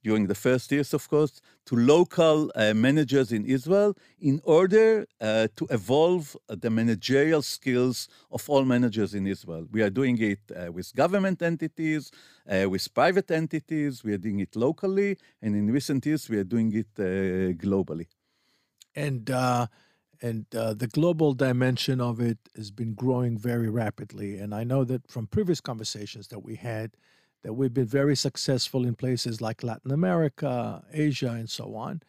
during 0.03 0.27
the 0.27 0.35
first 0.35 0.71
years, 0.73 0.93
of 0.95 1.09
course, 1.09 1.41
to 1.67 1.77
local 1.77 2.51
uh, 2.55 2.75
managers 2.75 3.33
in 3.33 3.45
Israel 3.45 3.97
in 4.21 4.41
order 4.45 5.07
uh, 5.21 5.49
to 5.57 5.67
evolve 5.71 6.37
the 6.49 6.71
managerial 6.71 7.43
skills 7.43 8.09
of 8.31 8.49
all 8.51 8.65
managers 8.65 9.15
in 9.15 9.27
Israel. 9.27 9.67
We 9.71 9.83
are 9.83 9.91
doing 9.91 10.21
it 10.21 10.41
uh, 10.51 10.73
with 10.73 10.95
government 10.95 11.41
entities, 11.43 12.11
uh, 12.51 12.69
with 12.69 12.93
private 12.95 13.31
entities, 13.31 14.03
we 14.03 14.13
are 14.13 14.19
doing 14.19 14.41
it 14.41 14.57
locally, 14.57 15.17
and 15.41 15.55
in 15.55 15.71
recent 15.71 16.05
years, 16.05 16.29
we 16.29 16.39
are 16.39 16.45
doing 16.45 16.73
it 16.75 16.95
globally. 17.59 18.07
And 18.95 19.31
and 20.23 20.47
uh, 20.55 20.73
the 20.73 20.87
global 20.87 21.35
dimension 21.35 22.01
of 22.01 22.21
it 22.21 22.39
has 22.57 22.71
been 22.71 22.95
growing 22.95 23.37
very 23.37 23.69
rapidly. 23.69 24.39
And 24.39 24.55
I 24.55 24.63
know 24.63 24.85
that 24.85 25.11
from 25.11 25.27
previous 25.27 25.61
conversations 25.61 26.29
that 26.29 26.45
we 26.45 26.55
had, 26.55 26.97
that 27.43 27.55
we've 27.55 27.75
been 27.75 27.87
very 27.87 28.17
successful 28.17 28.85
in 28.85 28.95
places 28.95 29.41
like 29.41 29.63
Latin 29.63 29.91
America, 29.91 30.85
Asia, 30.93 31.31
and 31.31 31.51
so 31.51 31.75
on. 31.75 32.03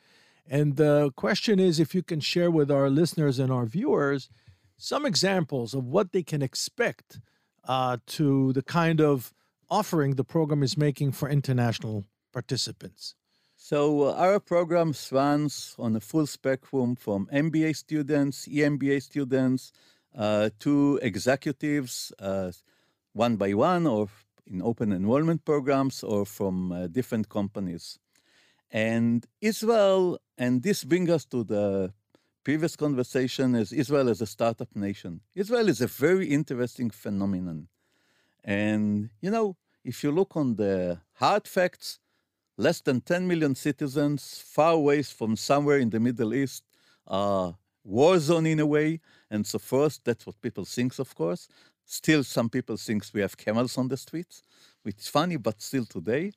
And 0.48 0.76
the 0.76 1.12
question 1.16 1.60
is 1.60 1.80
if 1.80 1.96
you 1.96 2.04
can 2.04 2.20
share 2.20 2.52
with 2.52 2.70
our 2.70 2.90
listeners 2.90 3.40
and 3.40 3.52
our 3.52 3.66
viewers 3.66 4.30
some 4.78 5.06
examples 5.06 5.74
of 5.74 5.86
what 5.86 6.12
they 6.12 6.24
can 6.24 6.42
expect 6.42 7.20
uh, 7.68 7.98
to 8.08 8.52
the 8.54 8.62
kind 8.62 9.00
of 9.00 9.34
offering 9.70 10.16
the 10.16 10.24
program 10.24 10.62
is 10.62 10.78
making 10.78 11.12
for 11.12 11.30
international 11.30 12.06
participants. 12.32 13.16
So 13.56 14.10
uh, 14.10 14.14
our 14.16 14.40
program 14.40 14.94
runs 15.12 15.76
on 15.80 15.96
a 15.96 16.02
full 16.02 16.28
spectrum 16.28 16.96
from 16.96 17.28
MBA 17.32 17.78
students, 17.78 18.46
EMBA 18.48 19.02
students, 19.02 19.72
uh, 20.16 20.50
to 20.60 21.00
executives, 21.02 22.12
uh, 22.20 22.52
one 23.14 23.38
by 23.38 23.54
one, 23.54 23.88
or 23.88 24.10
in 24.48 24.62
open 24.62 24.92
enrollment 24.92 25.46
programs, 25.46 26.04
or 26.04 26.26
from 26.26 26.72
uh, 26.72 26.88
different 26.88 27.30
companies. 27.30 28.00
And 28.72 29.26
Israel, 29.42 30.20
and 30.38 30.64
this 30.64 30.84
brings 30.84 31.10
us 31.10 31.26
to 31.26 31.44
the 31.44 31.94
previous 32.44 32.76
conversation, 32.76 33.56
is 33.56 33.72
Israel 33.72 34.10
as 34.10 34.22
a 34.22 34.26
startup 34.26 34.76
nation. 34.76 35.22
Israel 35.36 35.70
is 35.70 35.80
a 35.82 35.88
very 35.88 36.28
interesting 36.28 36.90
phenomenon. 36.90 37.68
And, 38.44 39.10
you 39.22 39.32
know, 39.32 39.56
if 39.84 40.04
you 40.04 40.12
look 40.12 40.36
on 40.36 40.56
the 40.56 41.00
hard 41.14 41.48
facts, 41.48 42.00
less 42.58 42.82
than 42.82 43.02
10 43.02 43.28
million 43.28 43.56
citizens, 43.56 44.44
far 44.46 44.74
away 44.74 45.04
from 45.04 45.36
somewhere 45.36 45.78
in 45.78 45.90
the 45.90 46.00
Middle 46.00 46.34
East, 46.34 46.64
uh, 47.08 47.52
war 47.84 48.20
zone 48.20 48.46
in 48.46 48.60
a 48.60 48.66
way. 48.66 49.00
And 49.30 49.46
so 49.46 49.60
first, 49.60 50.04
that's 50.06 50.26
what 50.26 50.42
people 50.42 50.66
think, 50.66 50.98
of 51.00 51.16
course. 51.16 51.48
Still, 51.86 52.24
some 52.24 52.50
people 52.50 52.78
think 52.78 53.06
we 53.14 53.22
have 53.22 53.38
camels 53.38 53.78
on 53.78 53.88
the 53.88 53.98
streets, 53.98 54.44
which 54.84 54.98
is 55.00 55.08
funny, 55.08 55.38
but 55.38 55.62
still 55.62 55.86
today. 55.86 56.32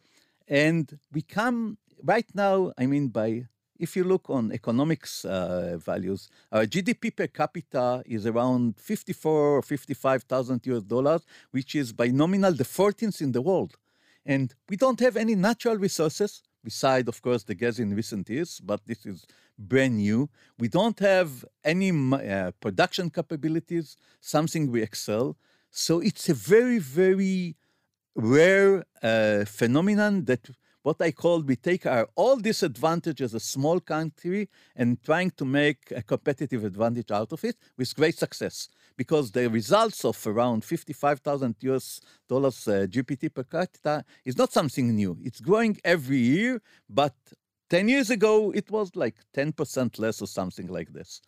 And 0.48 0.98
we 1.12 1.22
come 1.22 1.78
right 2.02 2.26
now, 2.34 2.72
I 2.78 2.86
mean, 2.86 3.08
by 3.08 3.46
if 3.78 3.96
you 3.96 4.04
look 4.04 4.30
on 4.30 4.52
economics 4.52 5.24
uh, 5.24 5.76
values, 5.78 6.28
our 6.50 6.64
GDP 6.64 7.14
per 7.14 7.26
capita 7.26 8.02
is 8.06 8.26
around 8.26 8.78
54 8.78 9.32
or 9.58 9.62
55,000 9.62 10.66
US 10.66 10.82
dollars, 10.82 11.22
which 11.50 11.74
is 11.74 11.92
by 11.92 12.08
nominal 12.08 12.52
the 12.52 12.64
14th 12.64 13.20
in 13.20 13.32
the 13.32 13.42
world. 13.42 13.76
And 14.24 14.54
we 14.68 14.76
don't 14.76 14.98
have 15.00 15.16
any 15.16 15.34
natural 15.34 15.76
resources, 15.76 16.42
beside, 16.62 17.08
of 17.08 17.20
course, 17.22 17.44
the 17.44 17.54
gas 17.54 17.78
in 17.78 17.94
recent 17.94 18.28
years, 18.28 18.60
but 18.60 18.84
this 18.86 19.06
is 19.06 19.26
brand 19.58 19.96
new. 19.96 20.28
We 20.58 20.68
don't 20.68 20.98
have 20.98 21.44
any 21.64 21.90
uh, 21.90 22.52
production 22.60 23.10
capabilities, 23.10 23.96
something 24.20 24.70
we 24.70 24.82
excel. 24.82 25.36
So 25.70 26.00
it's 26.00 26.28
a 26.28 26.34
very, 26.34 26.78
very 26.78 27.56
rare 28.14 28.84
uh, 29.02 29.44
phenomenon 29.44 30.24
that 30.24 30.48
what 30.82 31.02
I 31.02 31.10
call 31.10 31.42
we 31.42 31.56
take 31.56 31.84
our 31.84 32.08
all 32.14 32.36
disadvantage 32.36 33.20
as 33.20 33.34
a 33.34 33.40
small 33.40 33.80
country 33.80 34.48
and 34.76 35.02
trying 35.02 35.32
to 35.32 35.44
make 35.44 35.90
a 35.90 36.02
competitive 36.02 36.64
advantage 36.64 37.10
out 37.10 37.32
of 37.32 37.44
it 37.44 37.56
with 37.76 37.94
great 37.94 38.16
success 38.16 38.68
because 38.96 39.30
the 39.32 39.48
results 39.48 40.04
of 40.04 40.26
around 40.26 40.64
55,000 40.64 41.56
US 41.60 42.00
dollars 42.28 42.66
uh, 42.68 42.86
GDP 42.88 43.32
per 43.32 43.44
capita 43.44 44.04
is 44.24 44.36
not 44.36 44.52
something 44.52 44.94
new. 44.94 45.18
It's 45.22 45.40
growing 45.40 45.78
every 45.84 46.18
year, 46.18 46.62
but 46.88 47.14
10 47.70 47.88
years 47.88 48.10
ago 48.10 48.52
it 48.52 48.70
was 48.70 48.94
like 48.96 49.16
10% 49.34 49.98
less 49.98 50.22
or 50.22 50.26
something 50.26 50.68
like 50.68 50.92
this. 50.92 51.20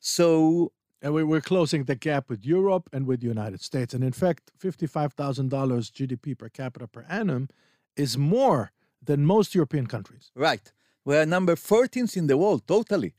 So 0.00 0.72
and 1.00 1.14
we 1.14 1.36
are 1.36 1.40
closing 1.40 1.84
the 1.84 1.94
gap 1.94 2.28
with 2.28 2.44
Europe 2.44 2.88
and 2.92 3.06
with 3.06 3.20
the 3.20 3.28
United 3.28 3.60
States. 3.60 3.94
And 3.94 4.02
in 4.02 4.12
fact, 4.12 4.50
$55,000 4.60 5.48
GDP 5.48 6.36
per 6.36 6.48
capita 6.48 6.88
per 6.88 7.04
annum 7.08 7.48
is 7.96 8.18
more 8.18 8.72
than 9.02 9.24
most 9.24 9.54
European 9.54 9.86
countries. 9.86 10.30
Right. 10.34 10.72
We 11.04 11.16
are 11.16 11.24
number 11.24 11.54
14th 11.54 12.16
in 12.16 12.26
the 12.26 12.36
world, 12.36 12.66
totally. 12.66 13.14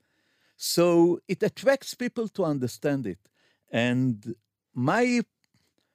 So 0.58 1.20
it 1.28 1.42
attracts 1.42 1.94
people 1.94 2.28
to 2.30 2.44
understand 2.44 3.08
it. 3.08 3.20
And 3.72 4.36
my 4.74 5.22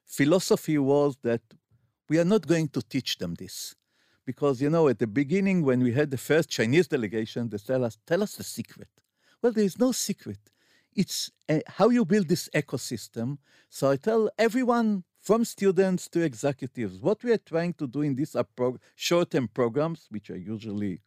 philosophy 0.05 0.79
was 0.79 1.17
that 1.23 1.43
we 2.09 2.19
are 2.19 2.25
not 2.25 2.47
going 2.47 2.69
to 2.69 2.83
teach 2.83 3.19
them 3.19 3.35
this. 3.35 3.75
Because, 4.27 4.61
you 4.61 4.71
know, 4.71 4.89
at 4.89 4.99
the 4.99 5.07
beginning, 5.07 5.63
when 5.63 5.81
we 5.83 5.93
had 5.93 6.11
the 6.11 6.17
first 6.17 6.49
Chinese 6.49 6.89
delegation, 6.89 7.49
they 7.49 7.59
tell 7.59 7.85
us, 7.85 7.99
tell 8.07 8.23
us 8.23 8.37
the 8.37 8.45
secret. 8.45 8.89
Well, 9.43 9.53
there 9.53 9.65
is 9.65 9.79
no 9.79 9.93
secret. 9.93 10.39
It's 10.95 11.31
uh, 11.49 11.59
how 11.67 11.91
you 11.91 12.05
build 12.05 12.29
this 12.29 12.49
ecosystem. 12.55 13.39
So 13.69 13.91
I 13.91 13.97
tell 13.97 14.31
everyone 14.39 15.05
from 15.21 15.45
students 15.45 16.09
to 16.11 16.21
executives, 16.21 17.01
what 17.01 17.23
we 17.25 17.33
are 17.33 17.39
trying 17.39 17.75
to 17.75 17.87
do 17.87 18.03
in 18.03 18.15
these 18.15 18.37
prog- 18.57 18.81
short-term 18.95 19.49
programs, 19.49 20.07
which 20.11 20.31
are 20.31 20.37
usually 20.37 21.01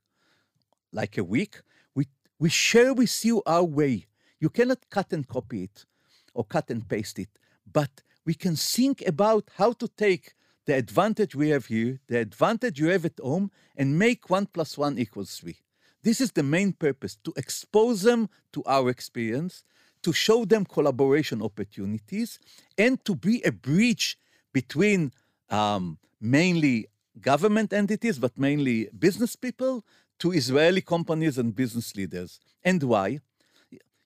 like 0.92 1.18
a 1.18 1.24
week, 1.24 1.62
we, 1.96 2.08
we 2.40 2.50
share 2.50 2.94
with 2.94 3.26
you 3.26 3.42
our 3.46 3.64
way. 3.64 4.08
You 4.40 4.50
cannot 4.50 4.90
cut 4.90 5.14
and 5.14 5.28
copy 5.28 5.64
it 5.64 5.86
or 6.38 6.43
cut 6.45 6.69
and 6.69 6.88
paste 6.88 7.17
it, 7.26 7.34
but 7.80 7.93
we 8.28 8.34
can 8.34 8.56
think 8.56 8.97
about 9.13 9.43
how 9.60 9.71
to 9.82 9.88
take 10.06 10.26
the 10.67 10.76
advantage 10.84 11.34
we 11.34 11.50
have 11.50 11.65
here, 11.65 12.00
the 12.08 12.19
advantage 12.28 12.80
you 12.80 12.89
have 12.89 13.06
at 13.06 13.19
home, 13.19 13.50
and 13.80 13.97
make 13.97 14.30
one 14.30 14.45
plus 14.45 14.78
one 14.78 15.00
equals 15.00 15.32
three. 15.39 15.58
This 16.04 16.21
is 16.21 16.32
the 16.34 16.43
main 16.43 16.73
purpose 16.73 17.15
to 17.26 17.34
expose 17.36 18.00
them 18.04 18.30
to 18.54 18.63
our 18.65 18.89
experience, 18.89 19.63
to 20.04 20.12
show 20.13 20.45
them 20.45 20.63
collaboration 20.65 21.41
opportunities, 21.41 22.39
and 22.78 22.93
to 23.06 23.15
be 23.15 23.41
a 23.43 23.52
bridge 23.52 24.19
between 24.54 25.12
um, 25.50 25.97
mainly 26.21 26.88
government 27.19 27.73
entities, 27.73 28.19
but 28.19 28.38
mainly 28.38 28.89
business 28.97 29.36
people, 29.36 29.84
to 30.19 30.34
Israeli 30.34 30.82
companies 30.82 31.38
and 31.38 31.56
business 31.56 31.95
leaders. 31.95 32.39
And 32.63 32.82
why? 32.84 33.19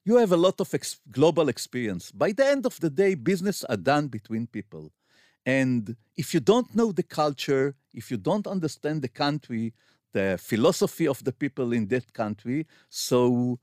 You 0.04 0.16
have 0.16 0.32
a 0.32 0.36
lot 0.36 0.60
of 0.60 0.74
ex- 0.74 1.00
global 1.10 1.48
experience. 1.48 2.10
By 2.10 2.32
the 2.32 2.46
end 2.46 2.66
of 2.66 2.80
the 2.80 2.90
day, 2.90 3.14
business 3.14 3.62
are 3.64 3.76
done 3.76 4.08
between 4.08 4.46
people. 4.46 4.92
And 5.46 5.96
if 6.16 6.34
you 6.34 6.40
don't 6.40 6.74
know 6.74 6.92
the 6.92 7.02
culture, 7.02 7.74
if 7.94 8.10
you 8.10 8.16
don't 8.16 8.46
understand 8.46 9.02
the 9.02 9.08
country, 9.08 9.74
the 10.12 10.38
philosophy 10.40 11.06
of 11.06 11.22
the 11.24 11.32
people 11.32 11.72
in 11.72 11.88
that 11.88 12.12
country, 12.12 12.66
so 12.88 13.58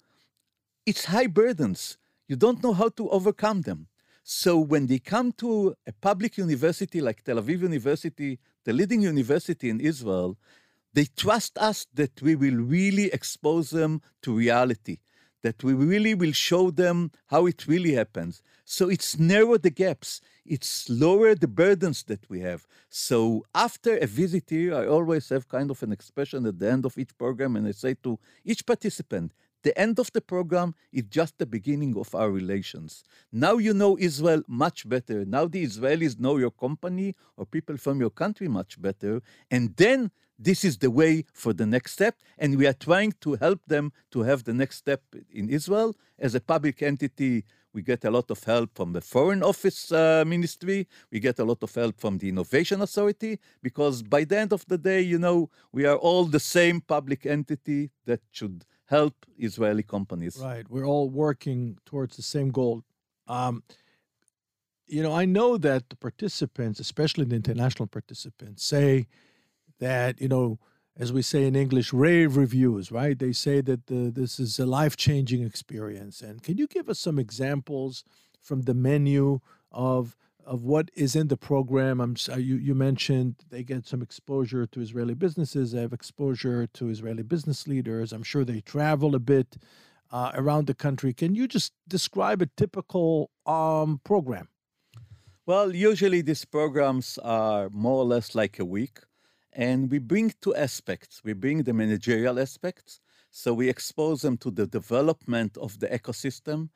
it's 0.86 1.06
high 1.06 1.28
burdens. 1.28 1.98
You 2.28 2.36
don't 2.36 2.64
know 2.64 2.74
how 2.74 2.90
to 2.90 3.10
overcome 3.10 3.62
them. 3.62 3.88
So 4.24 4.60
when 4.60 4.88
they 4.88 5.00
come 5.00 5.32
to 5.34 5.76
a 5.88 5.94
public 5.94 6.38
university 6.38 7.02
like 7.02 7.24
Tel 7.24 7.38
Aviv 7.38 7.62
University, 7.62 8.40
the 8.64 8.74
leading 8.74 9.02
university 9.02 9.70
in 9.70 9.80
Israel, 9.80 10.38
they 10.94 11.06
trust 11.06 11.58
us 11.58 11.86
that 11.94 12.22
we 12.22 12.36
will 12.36 12.56
really 12.56 13.12
expose 13.12 13.70
them 13.70 14.02
to 14.22 14.34
reality, 14.34 14.98
that 15.42 15.64
we 15.64 15.74
really 15.74 16.14
will 16.14 16.32
show 16.32 16.72
them 16.72 17.12
how 17.28 17.46
it 17.46 17.68
really 17.68 17.94
happens. 17.94 18.42
So 18.66 18.90
it's 18.90 19.18
narrow 19.18 19.58
the 19.58 19.72
gaps, 19.72 20.22
it's 20.46 20.90
lower 20.90 21.34
the 21.36 21.48
burdens 21.48 22.04
that 22.04 22.30
we 22.30 22.42
have. 22.42 22.68
So 22.90 23.46
after 23.56 23.98
a 23.98 24.06
visit 24.06 24.46
here, 24.50 24.76
I 24.76 24.86
always 24.86 25.30
have 25.30 25.48
kind 25.48 25.72
of 25.72 25.82
an 25.82 25.92
expression 25.92 26.46
at 26.46 26.60
the 26.60 26.72
end 26.72 26.86
of 26.86 26.98
each 26.98 27.18
program, 27.18 27.56
and 27.56 27.68
I 27.68 27.72
say 27.72 27.96
to 28.04 28.20
each 28.46 28.66
participant, 28.66 29.34
the 29.64 29.78
end 29.78 30.00
of 30.00 30.12
the 30.14 30.22
program 30.22 30.74
is 30.92 31.04
just 31.10 31.38
the 31.38 31.46
beginning 31.46 31.98
of 31.98 32.14
our 32.16 32.32
relations. 32.32 33.04
Now 33.32 33.58
you 33.58 33.74
know 33.74 33.98
Israel 34.00 34.42
much 34.48 34.88
better. 34.88 35.26
Now 35.26 35.48
the 35.48 35.64
Israelis 35.64 36.20
know 36.20 36.38
your 36.38 36.52
company 36.52 37.16
or 37.38 37.46
people 37.46 37.78
from 37.78 38.00
your 38.00 38.10
country 38.10 38.48
much 38.48 38.82
better. 38.82 39.22
And 39.52 39.76
then 39.76 40.12
this 40.38 40.64
is 40.64 40.78
the 40.78 40.90
way 40.90 41.26
for 41.34 41.52
the 41.52 41.66
next 41.66 41.92
step. 41.94 42.16
And 42.38 42.58
we 42.58 42.66
are 42.66 42.74
trying 42.74 43.14
to 43.22 43.36
help 43.36 43.60
them 43.68 43.92
to 44.12 44.22
have 44.22 44.46
the 44.46 44.54
next 44.54 44.78
step 44.78 45.04
in 45.32 45.50
Israel. 45.50 45.96
As 46.18 46.34
a 46.34 46.40
public 46.40 46.82
entity, 46.82 47.44
we 47.74 47.82
get 47.82 48.04
a 48.06 48.10
lot 48.10 48.32
of 48.32 48.44
help 48.44 48.72
from 48.74 48.94
the 48.94 49.02
Foreign 49.02 49.44
Office 49.44 49.92
uh, 49.92 50.24
Ministry. 50.26 50.88
We 51.12 51.20
get 51.20 51.40
a 51.40 51.44
lot 51.44 51.62
of 51.62 51.76
help 51.76 52.00
from 52.00 52.18
the 52.18 52.30
Innovation 52.30 52.82
Authority 52.82 53.40
because 53.62 54.02
by 54.02 54.24
the 54.24 54.40
end 54.40 54.54
of 54.54 54.66
the 54.68 54.78
day, 54.78 55.02
you 55.02 55.20
know, 55.20 55.50
we 55.72 55.86
are 55.86 55.98
all 55.98 56.26
the 56.26 56.40
same 56.40 56.82
public 56.82 57.26
entity 57.26 57.92
that 58.06 58.22
should 58.32 58.66
help 58.90 59.26
Israeli 59.38 59.84
companies. 59.84 60.38
Right. 60.42 60.66
We're 60.70 60.86
all 60.86 61.10
working 61.10 61.78
towards 61.86 62.16
the 62.16 62.24
same 62.24 62.50
goal. 62.50 62.84
Um, 63.28 63.64
you 64.88 65.04
know, 65.04 65.14
I 65.14 65.26
know 65.26 65.58
that 65.58 65.90
the 65.90 65.96
participants, 65.96 66.80
especially 66.80 67.26
the 67.26 67.36
international 67.36 67.88
participants, 67.88 68.64
say 68.64 69.06
that, 69.80 70.20
you 70.20 70.28
know, 70.28 70.58
as 70.98 71.14
we 71.14 71.22
say 71.22 71.46
in 71.46 71.56
English, 71.56 71.94
rave 71.94 72.36
reviews, 72.36 72.92
right? 72.92 73.18
They 73.18 73.32
say 73.32 73.62
that 73.62 73.86
the, 73.86 74.12
this 74.14 74.40
is 74.40 74.58
a 74.58 74.66
life 74.66 74.98
changing 74.98 75.44
experience. 75.44 76.22
And 76.22 76.42
can 76.42 76.58
you 76.58 76.66
give 76.66 76.90
us 76.90 77.00
some 77.00 77.20
examples 77.20 78.04
from 78.42 78.64
the 78.64 78.74
menu 78.74 79.40
of 79.72 80.18
of 80.50 80.64
what 80.64 80.90
is 80.96 81.16
in 81.16 81.28
the 81.28 81.38
program. 81.38 82.02
I'm 82.02 82.16
uh, 82.28 82.38
you 82.38 82.56
you 82.56 82.74
mentioned 82.74 83.36
they 83.52 83.64
get 83.64 83.86
some 83.86 84.02
exposure 84.02 84.66
to 84.66 84.82
Israeli 84.82 85.14
businesses. 85.14 85.72
They 85.72 85.82
have 85.82 85.94
exposure 85.94 86.66
to 86.78 86.90
Israeli 86.90 87.24
business 87.24 87.68
leaders. 87.68 88.12
I'm 88.12 88.28
sure 88.32 88.44
they 88.44 88.62
travel 88.62 89.14
a 89.14 89.20
bit 89.20 89.50
uh, 90.12 90.32
around 90.34 90.66
the 90.66 90.74
country. 90.74 91.14
Can 91.14 91.36
you 91.36 91.48
just 91.48 91.72
describe 91.88 92.42
a 92.42 92.50
typical 92.58 93.30
um, 93.46 94.02
program? 94.04 94.48
Well, 95.46 95.76
usually 95.76 96.22
these 96.24 96.46
programs 96.46 97.20
are 97.20 97.70
more 97.70 97.98
or 98.04 98.06
less 98.06 98.34
like 98.34 98.58
a 98.58 98.66
week, 98.66 98.98
and 99.54 99.92
we 99.92 100.00
bring 100.00 100.34
two 100.42 100.56
aspects. 100.56 101.22
We 101.24 101.34
bring 101.34 101.58
the 101.64 101.74
managerial 101.74 102.40
aspects, 102.40 103.02
so 103.30 103.54
we 103.54 103.70
expose 103.70 104.24
them 104.24 104.38
to 104.38 104.50
the 104.50 104.66
development 104.66 105.58
of 105.58 105.80
the 105.80 105.90
ecosystem 106.00 106.70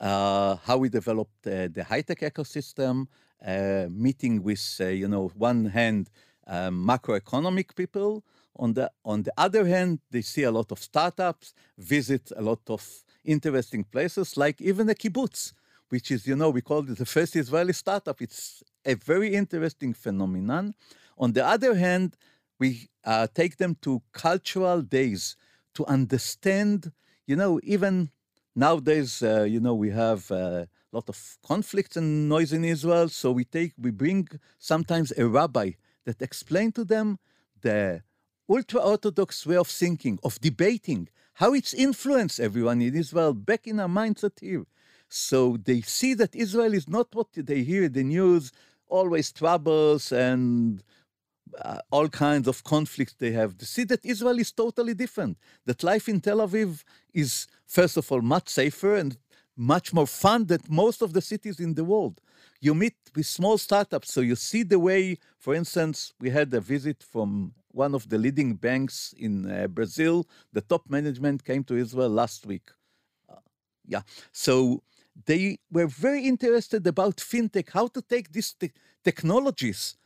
how 0.00 0.76
we 0.78 0.88
developed 0.88 1.46
uh, 1.46 1.68
the 1.68 1.84
high 1.84 2.02
tech 2.02 2.20
ecosystem, 2.20 3.06
uh, 3.44 3.86
meeting 3.90 4.42
with, 4.42 4.78
uh, 4.80 4.86
you 4.86 5.08
know, 5.08 5.28
one 5.36 5.66
hand, 5.66 6.10
um, 6.46 6.84
macroeconomic 6.86 7.74
people. 7.74 8.24
On 8.56 8.74
the, 8.74 8.90
on 9.04 9.22
the 9.22 9.32
other 9.36 9.66
hand, 9.66 10.00
they 10.10 10.22
see 10.22 10.42
a 10.42 10.50
lot 10.50 10.72
of 10.72 10.80
startups, 10.80 11.54
visit 11.76 12.32
a 12.36 12.42
lot 12.42 12.60
of 12.68 12.84
interesting 13.24 13.84
places, 13.84 14.36
like 14.36 14.60
even 14.60 14.88
a 14.88 14.94
kibbutz, 14.94 15.52
which 15.90 16.10
is, 16.10 16.26
you 16.26 16.34
know, 16.34 16.50
we 16.50 16.60
call 16.60 16.80
it 16.80 16.98
the 16.98 17.06
first 17.06 17.36
Israeli 17.36 17.72
startup. 17.72 18.20
It's 18.20 18.62
a 18.84 18.94
very 18.94 19.34
interesting 19.34 19.94
phenomenon. 19.94 20.74
On 21.16 21.32
the 21.32 21.46
other 21.46 21.74
hand, 21.76 22.16
we 22.58 22.88
uh, 23.04 23.28
take 23.32 23.58
them 23.58 23.76
to 23.82 24.02
cultural 24.12 24.82
days 24.82 25.36
to 25.74 25.86
understand, 25.86 26.92
you 27.26 27.36
know, 27.36 27.60
even 27.62 28.10
nowadays, 28.58 29.22
uh, 29.22 29.44
you 29.48 29.60
know, 29.60 29.74
we 29.74 29.90
have 29.90 30.30
a 30.30 30.68
lot 30.92 31.08
of 31.08 31.38
conflicts 31.46 31.96
and 31.96 32.28
noise 32.28 32.52
in 32.52 32.64
Israel. 32.64 33.08
So 33.08 33.30
we 33.30 33.44
take, 33.44 33.72
we 33.78 33.90
bring 33.90 34.28
sometimes 34.58 35.12
a 35.16 35.26
rabbi 35.26 35.70
that 36.04 36.20
explain 36.20 36.72
to 36.72 36.84
them 36.84 37.18
the 37.60 38.02
ultra 38.50 38.80
orthodox 38.80 39.46
way 39.46 39.56
of 39.56 39.68
thinking, 39.68 40.18
of 40.24 40.40
debating, 40.40 41.08
how 41.34 41.54
it's 41.54 41.72
influenced 41.72 42.40
everyone 42.40 42.82
in 42.82 42.96
Israel 42.96 43.32
back 43.32 43.66
in 43.66 43.78
our 43.78 43.88
mindset 43.88 44.40
here. 44.40 44.64
So 45.08 45.56
they 45.56 45.80
see 45.80 46.14
that 46.14 46.34
Israel 46.34 46.74
is 46.74 46.88
not 46.88 47.14
what 47.14 47.28
they 47.32 47.62
hear 47.62 47.84
in 47.84 47.92
the 47.92 48.02
news, 48.02 48.50
always 48.88 49.30
troubles 49.32 50.10
and 50.10 50.82
uh, 51.60 51.78
all 51.90 52.08
kinds 52.08 52.48
of 52.48 52.62
conflicts 52.64 53.14
they 53.14 53.32
have. 53.32 53.56
They 53.58 53.66
see 53.66 53.84
that 53.84 54.04
Israel 54.04 54.38
is 54.38 54.52
totally 54.52 54.94
different. 54.94 55.38
That 55.66 55.82
life 55.82 56.08
in 56.08 56.20
Tel 56.20 56.38
Aviv 56.38 56.84
is, 57.12 57.46
first 57.66 57.96
of 57.96 58.10
all, 58.10 58.22
much 58.22 58.48
safer 58.48 58.96
and 58.96 59.16
much 59.56 59.92
more 59.92 60.06
fun 60.06 60.46
than 60.46 60.60
most 60.68 61.02
of 61.02 61.12
the 61.12 61.20
cities 61.20 61.58
in 61.58 61.74
the 61.74 61.84
world. 61.84 62.20
You 62.60 62.74
meet 62.74 62.96
with 63.14 63.26
small 63.26 63.58
startups, 63.58 64.12
so 64.12 64.20
you 64.20 64.36
see 64.36 64.62
the 64.62 64.78
way, 64.78 65.18
for 65.38 65.54
instance, 65.54 66.12
we 66.20 66.30
had 66.30 66.54
a 66.54 66.60
visit 66.60 67.02
from 67.02 67.54
one 67.72 67.94
of 67.94 68.08
the 68.08 68.18
leading 68.18 68.54
banks 68.54 69.14
in 69.18 69.50
uh, 69.50 69.66
Brazil. 69.66 70.26
The 70.52 70.60
top 70.60 70.88
management 70.88 71.44
came 71.44 71.64
to 71.64 71.76
Israel 71.76 72.08
last 72.08 72.46
week. 72.46 72.70
Uh, 73.28 73.36
yeah, 73.84 74.02
so 74.32 74.82
they 75.26 75.58
were 75.70 75.86
very 75.88 76.22
interested 76.24 76.86
about 76.86 77.16
fintech, 77.16 77.70
how 77.70 77.88
to 77.88 78.00
take 78.02 78.32
these 78.32 78.52
te- 78.52 78.72
technologies 79.04 79.96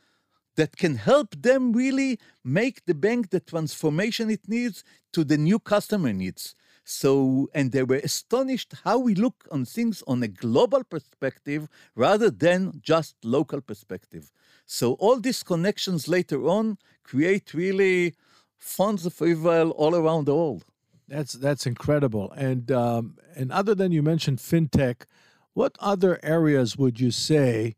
that 0.55 0.77
can 0.77 0.95
help 0.95 1.35
them 1.41 1.73
really 1.73 2.19
make 2.43 2.85
the 2.85 2.93
bank 2.93 3.29
the 3.29 3.39
transformation 3.39 4.29
it 4.29 4.47
needs 4.47 4.83
to 5.13 5.23
the 5.23 5.37
new 5.37 5.59
customer 5.59 6.13
needs. 6.13 6.55
So, 6.85 7.49
and 7.53 7.71
they 7.71 7.83
were 7.83 8.01
astonished 8.03 8.73
how 8.83 8.99
we 8.99 9.15
look 9.15 9.47
on 9.51 9.63
things 9.65 10.03
on 10.05 10.21
a 10.21 10.27
global 10.27 10.83
perspective 10.83 11.69
rather 11.95 12.29
than 12.29 12.81
just 12.81 13.15
local 13.23 13.61
perspective. 13.61 14.31
So, 14.65 14.93
all 14.93 15.19
these 15.19 15.43
connections 15.43 16.07
later 16.07 16.45
on 16.47 16.77
create 17.03 17.53
really 17.53 18.15
funds 18.57 19.05
of 19.05 19.21
Israel 19.21 19.71
all 19.71 19.95
around 19.95 20.25
the 20.25 20.35
world. 20.35 20.65
That's 21.07 21.33
that's 21.33 21.65
incredible. 21.65 22.31
And 22.31 22.71
um, 22.71 23.17
and 23.35 23.51
other 23.51 23.75
than 23.75 23.91
you 23.91 24.01
mentioned 24.01 24.39
fintech, 24.39 25.03
what 25.53 25.77
other 25.79 26.19
areas 26.23 26.77
would 26.77 26.99
you 26.99 27.11
say 27.11 27.75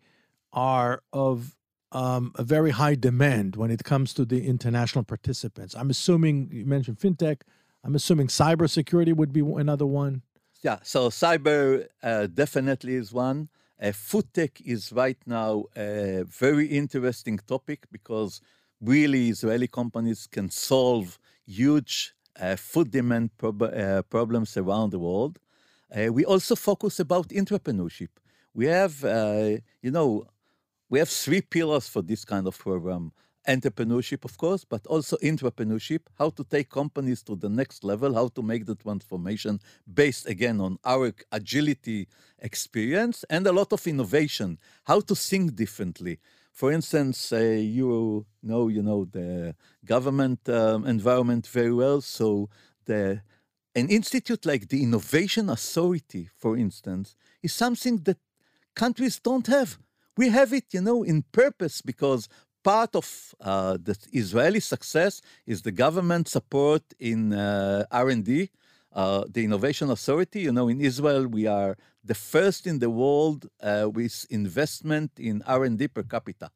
are 0.53 1.03
of 1.11 1.55
um, 1.91 2.31
a 2.35 2.43
very 2.43 2.71
high 2.71 2.95
demand 2.95 3.55
when 3.55 3.71
it 3.71 3.83
comes 3.83 4.13
to 4.15 4.25
the 4.25 4.47
international 4.47 5.03
participants. 5.03 5.75
I'm 5.75 5.89
assuming 5.89 6.49
you 6.51 6.65
mentioned 6.65 6.99
fintech. 6.99 7.41
I'm 7.83 7.95
assuming 7.95 8.27
cybersecurity 8.27 9.15
would 9.15 9.31
be 9.31 9.41
another 9.41 9.85
one. 9.85 10.23
Yeah, 10.61 10.79
so 10.83 11.09
cyber 11.09 11.87
uh, 12.01 12.27
definitely 12.27 12.95
is 12.95 13.13
one. 13.13 13.49
Uh, 13.81 13.91
food 13.91 14.33
tech 14.33 14.61
is 14.61 14.91
right 14.91 15.17
now 15.25 15.65
a 15.75 16.23
very 16.27 16.65
interesting 16.67 17.37
topic 17.39 17.85
because 17.91 18.41
really 18.81 19.29
Israeli 19.29 19.67
companies 19.67 20.27
can 20.27 20.49
solve 20.49 21.19
huge 21.45 22.13
uh, 22.39 22.55
food 22.55 22.91
demand 22.91 23.37
prob- 23.37 23.61
uh, 23.61 24.01
problems 24.03 24.57
around 24.57 24.91
the 24.91 24.99
world. 24.99 25.39
Uh, 25.95 26.11
we 26.11 26.25
also 26.25 26.55
focus 26.55 26.99
about 26.99 27.29
entrepreneurship. 27.29 28.09
We 28.53 28.65
have, 28.67 29.03
uh, 29.03 29.57
you 29.81 29.91
know, 29.91 30.25
we 30.89 30.99
have 30.99 31.09
three 31.09 31.41
pillars 31.41 31.87
for 31.87 32.01
this 32.01 32.25
kind 32.25 32.47
of 32.47 32.57
program 32.57 33.11
entrepreneurship, 33.47 34.25
of 34.25 34.37
course, 34.37 34.65
but 34.65 34.85
also 34.87 35.17
entrepreneurship, 35.17 36.01
how 36.17 36.29
to 36.31 36.43
take 36.43 36.69
companies 36.69 37.21
to 37.23 37.35
the 37.35 37.49
next 37.49 37.83
level, 37.83 38.13
how 38.13 38.27
to 38.29 38.41
make 38.41 38.65
the 38.65 38.75
transformation 38.75 39.59
based 39.93 40.27
again 40.27 40.59
on 40.59 40.77
our 40.83 41.13
agility 41.31 42.07
experience 42.39 43.23
and 43.29 43.45
a 43.47 43.51
lot 43.51 43.71
of 43.71 43.85
innovation, 43.87 44.57
how 44.83 44.99
to 44.99 45.15
think 45.15 45.55
differently. 45.55 46.19
For 46.51 46.71
instance, 46.71 47.33
uh, 47.33 47.37
you 47.39 48.25
know, 48.41 48.67
you 48.69 48.81
know 48.81 49.05
the 49.05 49.55
government 49.83 50.47
um, 50.49 50.85
environment 50.85 51.47
very 51.47 51.73
well, 51.73 52.01
so 52.01 52.49
the 52.85 53.21
an 53.75 53.89
institute 53.89 54.45
like 54.45 54.69
the 54.69 54.81
Innovation 54.81 55.49
Authority, 55.49 56.29
for 56.37 56.55
instance, 56.55 57.17
is 57.43 57.53
something 57.53 57.97
that 58.03 58.17
countries 58.73 59.19
don't 59.19 59.47
have. 59.47 59.77
We 60.17 60.29
have 60.29 60.53
it, 60.53 60.65
you 60.71 60.81
know, 60.81 61.03
in 61.03 61.23
purpose 61.31 61.81
because 61.81 62.29
part 62.63 62.95
of 62.95 63.35
uh, 63.41 63.77
the 63.87 63.95
Israeli 64.11 64.59
success 64.59 65.21
is 65.45 65.61
the 65.61 65.71
government 65.71 66.27
support 66.27 66.83
in 66.99 67.33
uh, 67.33 67.85
R&D, 67.91 68.49
uh, 68.93 69.25
the 69.29 69.43
Innovation 69.43 69.89
Authority. 69.91 70.41
You 70.41 70.53
know, 70.53 70.67
in 70.69 70.79
Israel, 70.81 71.27
we 71.27 71.47
are 71.47 71.77
the 72.03 72.15
first 72.15 72.65
in 72.65 72.79
the 72.79 72.89
world 72.89 73.49
uh, 73.61 73.89
with 73.93 74.25
investment 74.29 75.11
in 75.19 75.41
R&D 75.45 75.89
per 75.89 76.03
capita, 76.03 76.49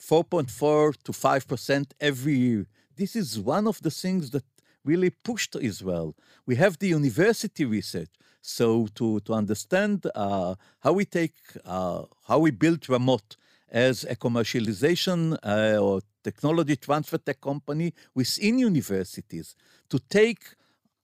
4.4 0.00 0.96
to 1.04 1.12
5 1.12 1.48
percent 1.48 1.94
every 2.00 2.36
year. 2.36 2.66
This 2.96 3.16
is 3.16 3.38
one 3.40 3.66
of 3.66 3.80
the 3.82 3.90
things 3.90 4.30
that 4.30 4.44
really 4.84 5.10
pushed 5.10 5.56
Israel. 5.56 6.14
We 6.46 6.56
have 6.56 6.78
the 6.78 6.88
university 6.88 7.64
research. 7.64 8.10
So 8.40 8.88
to, 8.96 9.20
to 9.20 9.34
understand 9.34 10.06
uh, 10.14 10.56
how 10.80 10.92
we 10.94 11.04
take, 11.04 11.36
uh, 11.64 12.02
how 12.26 12.40
we 12.40 12.50
build 12.50 12.80
Ramot, 12.82 13.36
as 13.72 14.04
a 14.04 14.14
commercialization 14.14 15.36
uh, 15.42 15.78
or 15.78 16.02
technology 16.22 16.76
transfer 16.76 17.18
tech 17.18 17.40
company 17.40 17.94
within 18.14 18.58
universities 18.58 19.56
to 19.88 19.98
take 19.98 20.54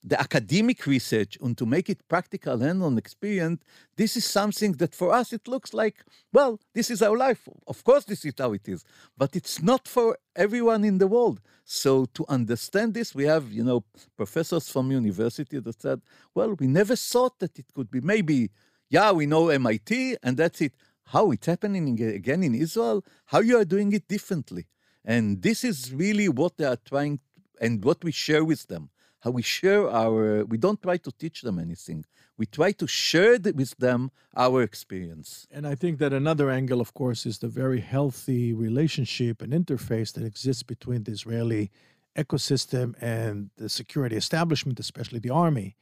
the 0.03 0.19
academic 0.19 0.85
research 0.85 1.37
and 1.41 1.57
to 1.57 1.65
make 1.65 1.89
it 1.89 2.07
practical 2.07 2.61
and 2.61 2.81
on 2.81 2.97
experience, 2.97 3.61
this 3.97 4.15
is 4.15 4.25
something 4.25 4.71
that 4.73 4.95
for 4.95 5.13
us 5.13 5.33
it 5.33 5.47
looks 5.47 5.73
like, 5.73 6.05
well, 6.31 6.59
this 6.73 6.89
is 6.89 7.01
our 7.01 7.17
life. 7.17 7.47
Of 7.67 7.83
course, 7.83 8.05
this 8.05 8.23
is 8.23 8.33
how 8.37 8.53
it 8.53 8.67
is, 8.67 8.85
but 9.17 9.35
it's 9.35 9.61
not 9.61 9.87
for 9.87 10.17
everyone 10.35 10.83
in 10.85 10.99
the 10.99 11.07
world. 11.07 11.41
So 11.65 12.05
to 12.13 12.25
understand 12.29 12.93
this, 12.93 13.13
we 13.13 13.25
have, 13.25 13.51
you 13.51 13.63
know, 13.63 13.83
professors 14.15 14.69
from 14.69 14.91
university 14.91 15.59
that 15.59 15.81
said, 15.81 16.01
well, 16.33 16.55
we 16.55 16.67
never 16.67 16.95
thought 16.95 17.39
that 17.39 17.59
it 17.59 17.65
could 17.73 17.91
be 17.91 17.99
maybe, 17.99 18.51
yeah, 18.89 19.11
we 19.11 19.25
know 19.25 19.49
MIT 19.49 20.17
and 20.23 20.37
that's 20.37 20.61
it 20.61 20.73
how 21.09 21.31
it's 21.31 21.47
happening 21.47 21.99
again 22.01 22.43
in 22.43 22.53
Israel, 22.53 23.03
how 23.25 23.39
you 23.39 23.57
are 23.57 23.65
doing 23.65 23.91
it 23.93 24.07
differently. 24.07 24.67
And 25.03 25.41
this 25.41 25.63
is 25.63 25.91
really 25.91 26.29
what 26.29 26.57
they 26.57 26.65
are 26.65 26.77
trying 26.85 27.19
and 27.59 27.83
what 27.83 28.03
we 28.03 28.11
share 28.11 28.45
with 28.45 28.67
them. 28.67 28.91
How 29.21 29.31
we 29.31 29.41
share 29.41 29.89
our, 29.89 30.45
we 30.45 30.57
don't 30.57 30.81
try 30.81 30.97
to 30.97 31.11
teach 31.11 31.41
them 31.41 31.59
anything. 31.59 32.05
We 32.37 32.45
try 32.45 32.71
to 32.73 32.87
share 32.87 33.37
with 33.37 33.75
them 33.77 34.11
our 34.35 34.61
experience. 34.61 35.45
And 35.51 35.67
I 35.67 35.75
think 35.75 35.99
that 35.99 36.13
another 36.13 36.49
angle, 36.49 36.79
of 36.79 36.93
course, 36.93 37.25
is 37.25 37.39
the 37.39 37.49
very 37.49 37.81
healthy 37.81 38.53
relationship 38.53 39.41
and 39.41 39.51
interface 39.51 40.13
that 40.13 40.23
exists 40.23 40.63
between 40.63 41.03
the 41.03 41.11
Israeli 41.11 41.69
ecosystem 42.15 42.95
and 43.01 43.49
the 43.57 43.67
security 43.67 44.15
establishment, 44.15 44.79
especially 44.79 45.19
the 45.19 45.29
army. 45.29 45.75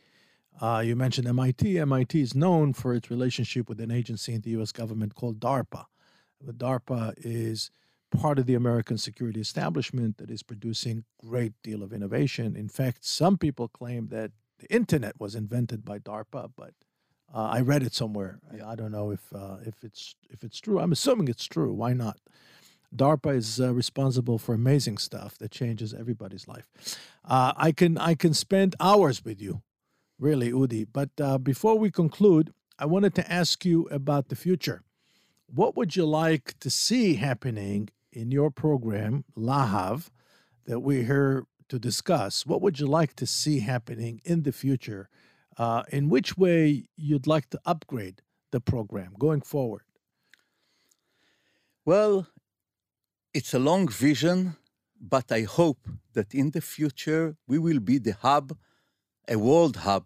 Uh, 0.60 0.82
you 0.84 0.96
mentioned 0.96 1.28
MIT. 1.28 1.78
MIT 1.78 2.20
is 2.20 2.34
known 2.34 2.74
for 2.74 2.96
its 2.96 3.12
relationship 3.12 3.70
with 3.70 3.80
an 3.80 3.92
agency 3.92 4.34
in 4.34 4.42
the 4.42 4.50
U.S. 4.52 4.72
government 4.72 5.14
called 5.14 5.40
DARPA. 5.40 5.86
The 6.42 6.54
DARPA 6.54 7.14
is 7.18 7.70
part 8.12 8.40
of 8.40 8.46
the 8.46 8.56
American 8.56 8.98
security 8.98 9.40
establishment 9.42 10.18
that 10.18 10.30
is 10.30 10.44
producing 10.44 11.04
great 11.24 11.54
deal 11.64 11.84
of 11.84 11.94
innovation. 11.94 12.56
In 12.56 12.70
fact, 12.70 13.06
some 13.06 13.38
people 13.38 13.68
claim 13.68 14.08
that 14.08 14.32
the 14.60 14.74
internet 14.74 15.20
was 15.20 15.36
invented 15.36 15.86
by 15.86 16.00
DARPA, 16.00 16.52
but 16.56 16.74
uh, 17.34 17.44
I 17.44 17.62
read 17.62 17.84
it 17.84 17.94
somewhere. 17.94 18.40
I, 18.52 18.72
I 18.72 18.76
don't 18.76 18.92
know 18.92 19.12
if 19.12 19.22
uh, 19.34 19.58
if 19.66 19.84
it's 19.84 20.16
if 20.30 20.44
it's 20.44 20.60
true. 20.60 20.80
I'm 20.80 20.92
assuming 20.92 21.28
it's 21.28 21.46
true. 21.46 21.74
Why 21.74 21.94
not? 21.94 22.18
DARPA 22.96 23.36
is 23.36 23.60
uh, 23.60 23.74
responsible 23.74 24.38
for 24.38 24.56
amazing 24.56 24.98
stuff 24.98 25.38
that 25.40 25.52
changes 25.52 25.94
everybody's 25.94 26.48
life. 26.48 26.68
Uh, 27.26 27.54
I 27.58 27.72
can 27.74 27.98
I 27.98 28.16
can 28.16 28.34
spend 28.34 28.76
hours 28.80 29.24
with 29.26 29.42
you 29.42 29.62
really, 30.20 30.52
Udi. 30.52 30.88
But 30.92 31.10
uh, 31.22 31.38
before 31.38 31.78
we 31.78 31.92
conclude, 31.92 32.54
I 32.80 32.86
wanted 32.86 33.16
to 33.16 33.32
ask 33.32 33.66
you 33.66 33.88
about 33.92 34.30
the 34.30 34.36
future. 34.36 34.84
What 35.48 35.76
would 35.76 35.96
you 35.96 36.06
like 36.06 36.60
to 36.60 36.70
see 36.70 37.16
happening 37.16 37.90
in 38.18 38.32
your 38.32 38.50
program, 38.50 39.24
Lahav, 39.38 40.10
that 40.66 40.80
we're 40.80 41.04
here 41.04 41.46
to 41.70 41.78
discuss? 41.78 42.46
What 42.46 42.62
would 42.64 42.80
you 42.80 42.88
like 42.88 43.14
to 43.18 43.28
see 43.28 43.60
happening 43.60 44.22
in 44.26 44.44
the 44.44 44.52
future? 44.52 45.10
Uh, 45.58 45.84
in 45.90 46.10
which 46.10 46.38
way 46.38 46.88
you'd 46.96 47.28
like 47.28 47.50
to 47.52 47.60
upgrade 47.66 48.22
the 48.52 48.60
program 48.60 49.14
going 49.20 49.42
forward? 49.42 49.84
Well, 51.86 52.28
it's 53.34 53.54
a 53.54 53.60
long 53.60 53.88
vision, 53.88 54.56
but 55.00 55.32
I 55.32 55.42
hope 55.44 55.82
that 56.14 56.34
in 56.34 56.52
the 56.52 56.62
future 56.62 57.36
we 57.48 57.60
will 57.60 57.80
be 57.80 57.98
the 58.00 58.14
hub 58.14 58.58
a 59.30 59.38
world 59.38 59.78
hub 59.78 60.06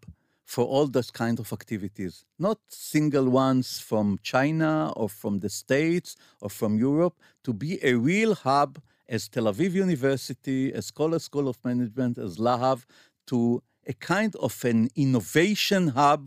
for 0.53 0.65
all 0.65 0.87
those 0.97 1.11
kind 1.23 1.39
of 1.39 1.47
activities, 1.53 2.25
not 2.37 2.59
single 2.67 3.27
ones 3.29 3.79
from 3.79 4.19
China 4.21 4.91
or 4.97 5.07
from 5.07 5.39
the 5.39 5.49
States 5.49 6.09
or 6.41 6.49
from 6.49 6.71
Europe, 6.77 7.15
to 7.45 7.53
be 7.53 7.71
a 7.91 7.93
real 7.93 8.35
hub 8.35 8.71
as 9.07 9.29
Tel 9.29 9.45
Aviv 9.45 9.71
University, 9.71 10.61
as 10.73 10.91
Coller 10.91 11.19
School 11.19 11.47
of 11.47 11.57
Management, 11.63 12.17
as 12.17 12.37
Lahav, 12.37 12.79
to 13.27 13.63
a 13.87 13.93
kind 13.93 14.35
of 14.47 14.53
an 14.65 14.89
innovation 15.05 15.83
hub 15.99 16.23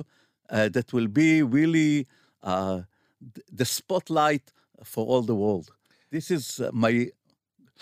uh, 0.49 0.71
that 0.71 0.95
will 0.95 1.11
be 1.23 1.43
really 1.43 2.07
uh, 2.43 2.81
the 3.61 3.67
spotlight 3.79 4.47
for 4.83 5.05
all 5.05 5.21
the 5.21 5.35
world. 5.35 5.67
This 6.11 6.31
is 6.31 6.61
uh, 6.61 6.71
my 6.73 6.95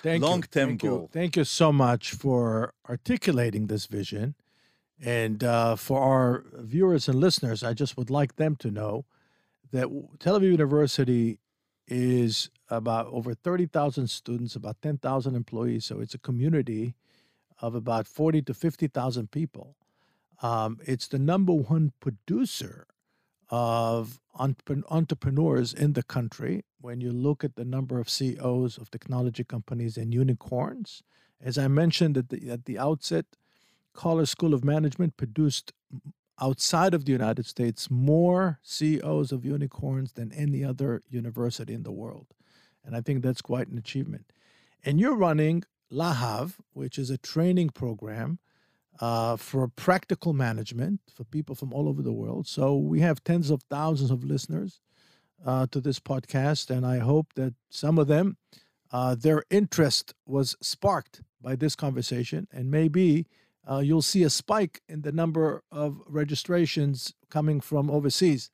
long-term 0.04 0.76
goal. 0.76 1.02
You. 1.02 1.08
Thank 1.12 1.36
you 1.36 1.44
so 1.44 1.68
much 1.72 2.04
for 2.22 2.74
articulating 2.88 3.68
this 3.68 3.86
vision. 3.86 4.34
And 5.00 5.42
uh, 5.42 5.76
for 5.76 6.00
our 6.00 6.44
viewers 6.54 7.08
and 7.08 7.18
listeners, 7.18 7.62
I 7.62 7.74
just 7.74 7.96
would 7.96 8.10
like 8.10 8.36
them 8.36 8.56
to 8.56 8.70
know 8.70 9.04
that 9.72 9.88
Tel 10.18 10.38
Aviv 10.38 10.50
University 10.50 11.38
is 11.88 12.50
about 12.70 13.06
over 13.06 13.34
30,000 13.34 14.08
students, 14.08 14.54
about 14.54 14.80
10,000 14.82 15.34
employees. 15.34 15.84
So 15.84 16.00
it's 16.00 16.14
a 16.14 16.18
community 16.18 16.94
of 17.60 17.74
about 17.74 18.06
40 18.06 18.42
to 18.42 18.54
50,000 18.54 19.30
people. 19.30 19.76
Um, 20.40 20.78
it's 20.84 21.06
the 21.06 21.18
number 21.18 21.52
one 21.52 21.92
producer 22.00 22.86
of 23.48 24.20
entrepreneurs 24.34 25.74
in 25.74 25.92
the 25.92 26.02
country. 26.02 26.64
When 26.80 27.00
you 27.00 27.12
look 27.12 27.44
at 27.44 27.54
the 27.54 27.64
number 27.64 28.00
of 28.00 28.08
CEOs 28.08 28.78
of 28.78 28.90
technology 28.90 29.44
companies 29.44 29.96
and 29.96 30.12
unicorns, 30.12 31.02
as 31.40 31.58
I 31.58 31.68
mentioned 31.68 32.16
at 32.16 32.30
the, 32.30 32.50
at 32.50 32.64
the 32.64 32.78
outset, 32.78 33.26
Coller 33.94 34.26
School 34.26 34.54
of 34.54 34.64
Management 34.64 35.16
produced 35.16 35.72
outside 36.40 36.94
of 36.94 37.04
the 37.04 37.12
United 37.12 37.46
States 37.46 37.90
more 37.90 38.58
CEOs 38.62 39.32
of 39.32 39.44
unicorns 39.44 40.12
than 40.12 40.32
any 40.32 40.64
other 40.64 41.02
university 41.08 41.72
in 41.74 41.82
the 41.82 41.92
world. 41.92 42.26
And 42.84 42.96
I 42.96 43.00
think 43.00 43.22
that's 43.22 43.42
quite 43.42 43.68
an 43.68 43.78
achievement. 43.78 44.32
And 44.84 44.98
you're 44.98 45.14
running 45.14 45.62
Lahav, 45.92 46.54
which 46.72 46.98
is 46.98 47.10
a 47.10 47.18
training 47.18 47.70
program 47.70 48.38
uh, 49.00 49.36
for 49.36 49.68
practical 49.68 50.32
management 50.32 51.00
for 51.14 51.24
people 51.24 51.54
from 51.54 51.72
all 51.72 51.88
over 51.88 52.02
the 52.02 52.12
world. 52.12 52.46
So 52.46 52.76
we 52.76 53.00
have 53.00 53.22
tens 53.24 53.50
of 53.50 53.62
thousands 53.70 54.10
of 54.10 54.24
listeners 54.24 54.80
uh, 55.44 55.66
to 55.70 55.80
this 55.80 55.98
podcast, 55.98 56.70
and 56.70 56.86
I 56.86 56.98
hope 56.98 57.32
that 57.34 57.54
some 57.68 57.98
of 57.98 58.06
them, 58.06 58.36
uh, 58.90 59.14
their 59.14 59.44
interest 59.50 60.14
was 60.26 60.56
sparked 60.60 61.22
by 61.40 61.56
this 61.56 61.74
conversation, 61.74 62.46
and 62.52 62.70
maybe 62.70 63.26
uh, 63.70 63.78
you'll 63.78 64.02
see 64.02 64.22
a 64.22 64.30
spike 64.30 64.80
in 64.88 65.02
the 65.02 65.12
number 65.12 65.62
of 65.70 66.00
registrations 66.06 67.14
coming 67.30 67.60
from 67.60 67.90
overseas. 67.90 68.50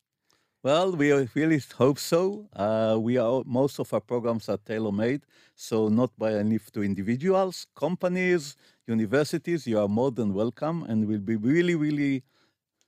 Well, 0.61 0.91
we 0.91 1.13
really 1.35 1.61
hope 1.77 1.99
so. 1.99 2.49
Uh, 2.53 2.97
we 2.99 3.17
are 3.17 3.43
most 3.45 3.79
of 3.79 3.93
our 3.93 4.01
programs 4.01 4.49
are 4.49 4.57
tailor-made, 4.57 5.21
so 5.55 5.87
not 5.87 6.11
by 6.17 6.33
only 6.33 6.59
to 6.73 6.83
individuals, 6.83 7.65
companies, 7.75 8.57
universities. 8.85 9.65
You 9.65 9.79
are 9.79 9.87
more 9.87 10.11
than 10.11 10.33
welcome, 10.33 10.83
and 10.83 11.07
we'll 11.07 11.19
be 11.19 11.37
really, 11.37 11.75
really 11.75 12.23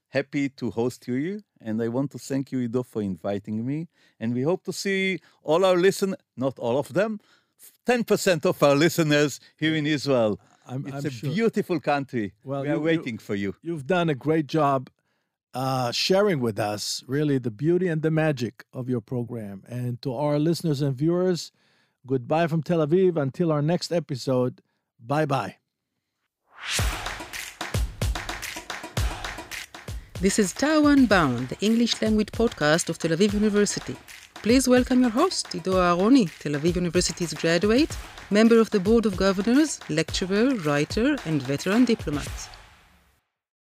happy 0.10 0.50
to 0.50 0.70
host 0.70 1.08
you. 1.08 1.42
And 1.62 1.82
I 1.82 1.88
want 1.88 2.12
to 2.12 2.18
thank 2.18 2.52
you, 2.52 2.60
Ido, 2.60 2.84
for 2.84 3.02
inviting 3.02 3.66
me. 3.66 3.88
And 4.20 4.34
we 4.34 4.42
hope 4.42 4.66
to 4.66 4.74
see 4.74 5.20
all 5.42 5.64
our 5.64 5.78
listeners, 5.78 6.18
not 6.36 6.60
all 6.60 6.78
of 6.78 6.94
them, 6.94 7.20
10% 7.88 8.46
of 8.46 8.62
our 8.62 8.76
listeners 8.76 9.40
here 9.58 9.76
in 9.76 9.86
Israel. 9.86 10.40
I'm, 10.66 10.86
It's 10.86 10.96
I'm 10.96 11.06
a 11.06 11.10
sure. 11.10 11.30
beautiful 11.32 11.80
country. 11.80 12.34
Well, 12.44 12.62
we 12.62 12.68
are 12.70 12.72
you- 12.72 12.78
you- 12.78 12.84
waiting 12.86 13.18
for 13.18 13.36
you. 13.36 13.56
You've 13.62 13.88
done 13.88 14.10
a 14.10 14.16
great 14.16 14.48
job 14.48 14.90
uh, 15.54 15.92
sharing 15.92 16.40
with 16.40 16.60
us 16.60 17.04
really 17.08 17.38
the 17.38 17.52
beauty 17.52 17.88
and 17.88 18.02
the 18.02 18.12
magic 18.12 18.64
of 18.72 18.88
your 18.90 19.02
program. 19.02 19.64
And 19.68 20.02
to 20.04 20.14
our 20.14 20.40
listeners 20.40 20.82
and 20.82 20.96
viewers, 20.96 21.52
goodbye 22.08 22.48
from 22.48 22.64
Tel 22.64 22.86
Aviv 22.86 23.18
until 23.18 23.52
our 23.52 23.62
next 23.62 23.92
episode. 23.92 24.62
Bye 25.00 25.26
bye. 25.26 25.58
This 30.22 30.38
is 30.38 30.54
TAU 30.54 30.86
Unbound, 30.86 31.50
the 31.50 31.58
English 31.66 32.00
language 32.02 32.32
podcast 32.32 32.90
of 32.90 33.00
Tel 33.00 33.12
Aviv 33.12 33.34
University. 33.34 33.96
Please 34.36 34.68
welcome 34.68 35.02
your 35.02 35.10
host, 35.10 35.54
Ido 35.56 35.74
Aharoni, 35.74 36.30
Tel 36.40 36.54
Aviv 36.54 36.76
University's 36.76 37.34
graduate, 37.34 37.98
member 38.32 38.60
of 38.60 38.70
the 38.70 38.80
Board 38.80 39.06
of 39.06 39.18
Governors, 39.18 39.80
lecturer, 39.90 40.56
writer, 40.56 41.18
and 41.26 41.42
veteran 41.44 41.84
diplomat. 41.86 42.32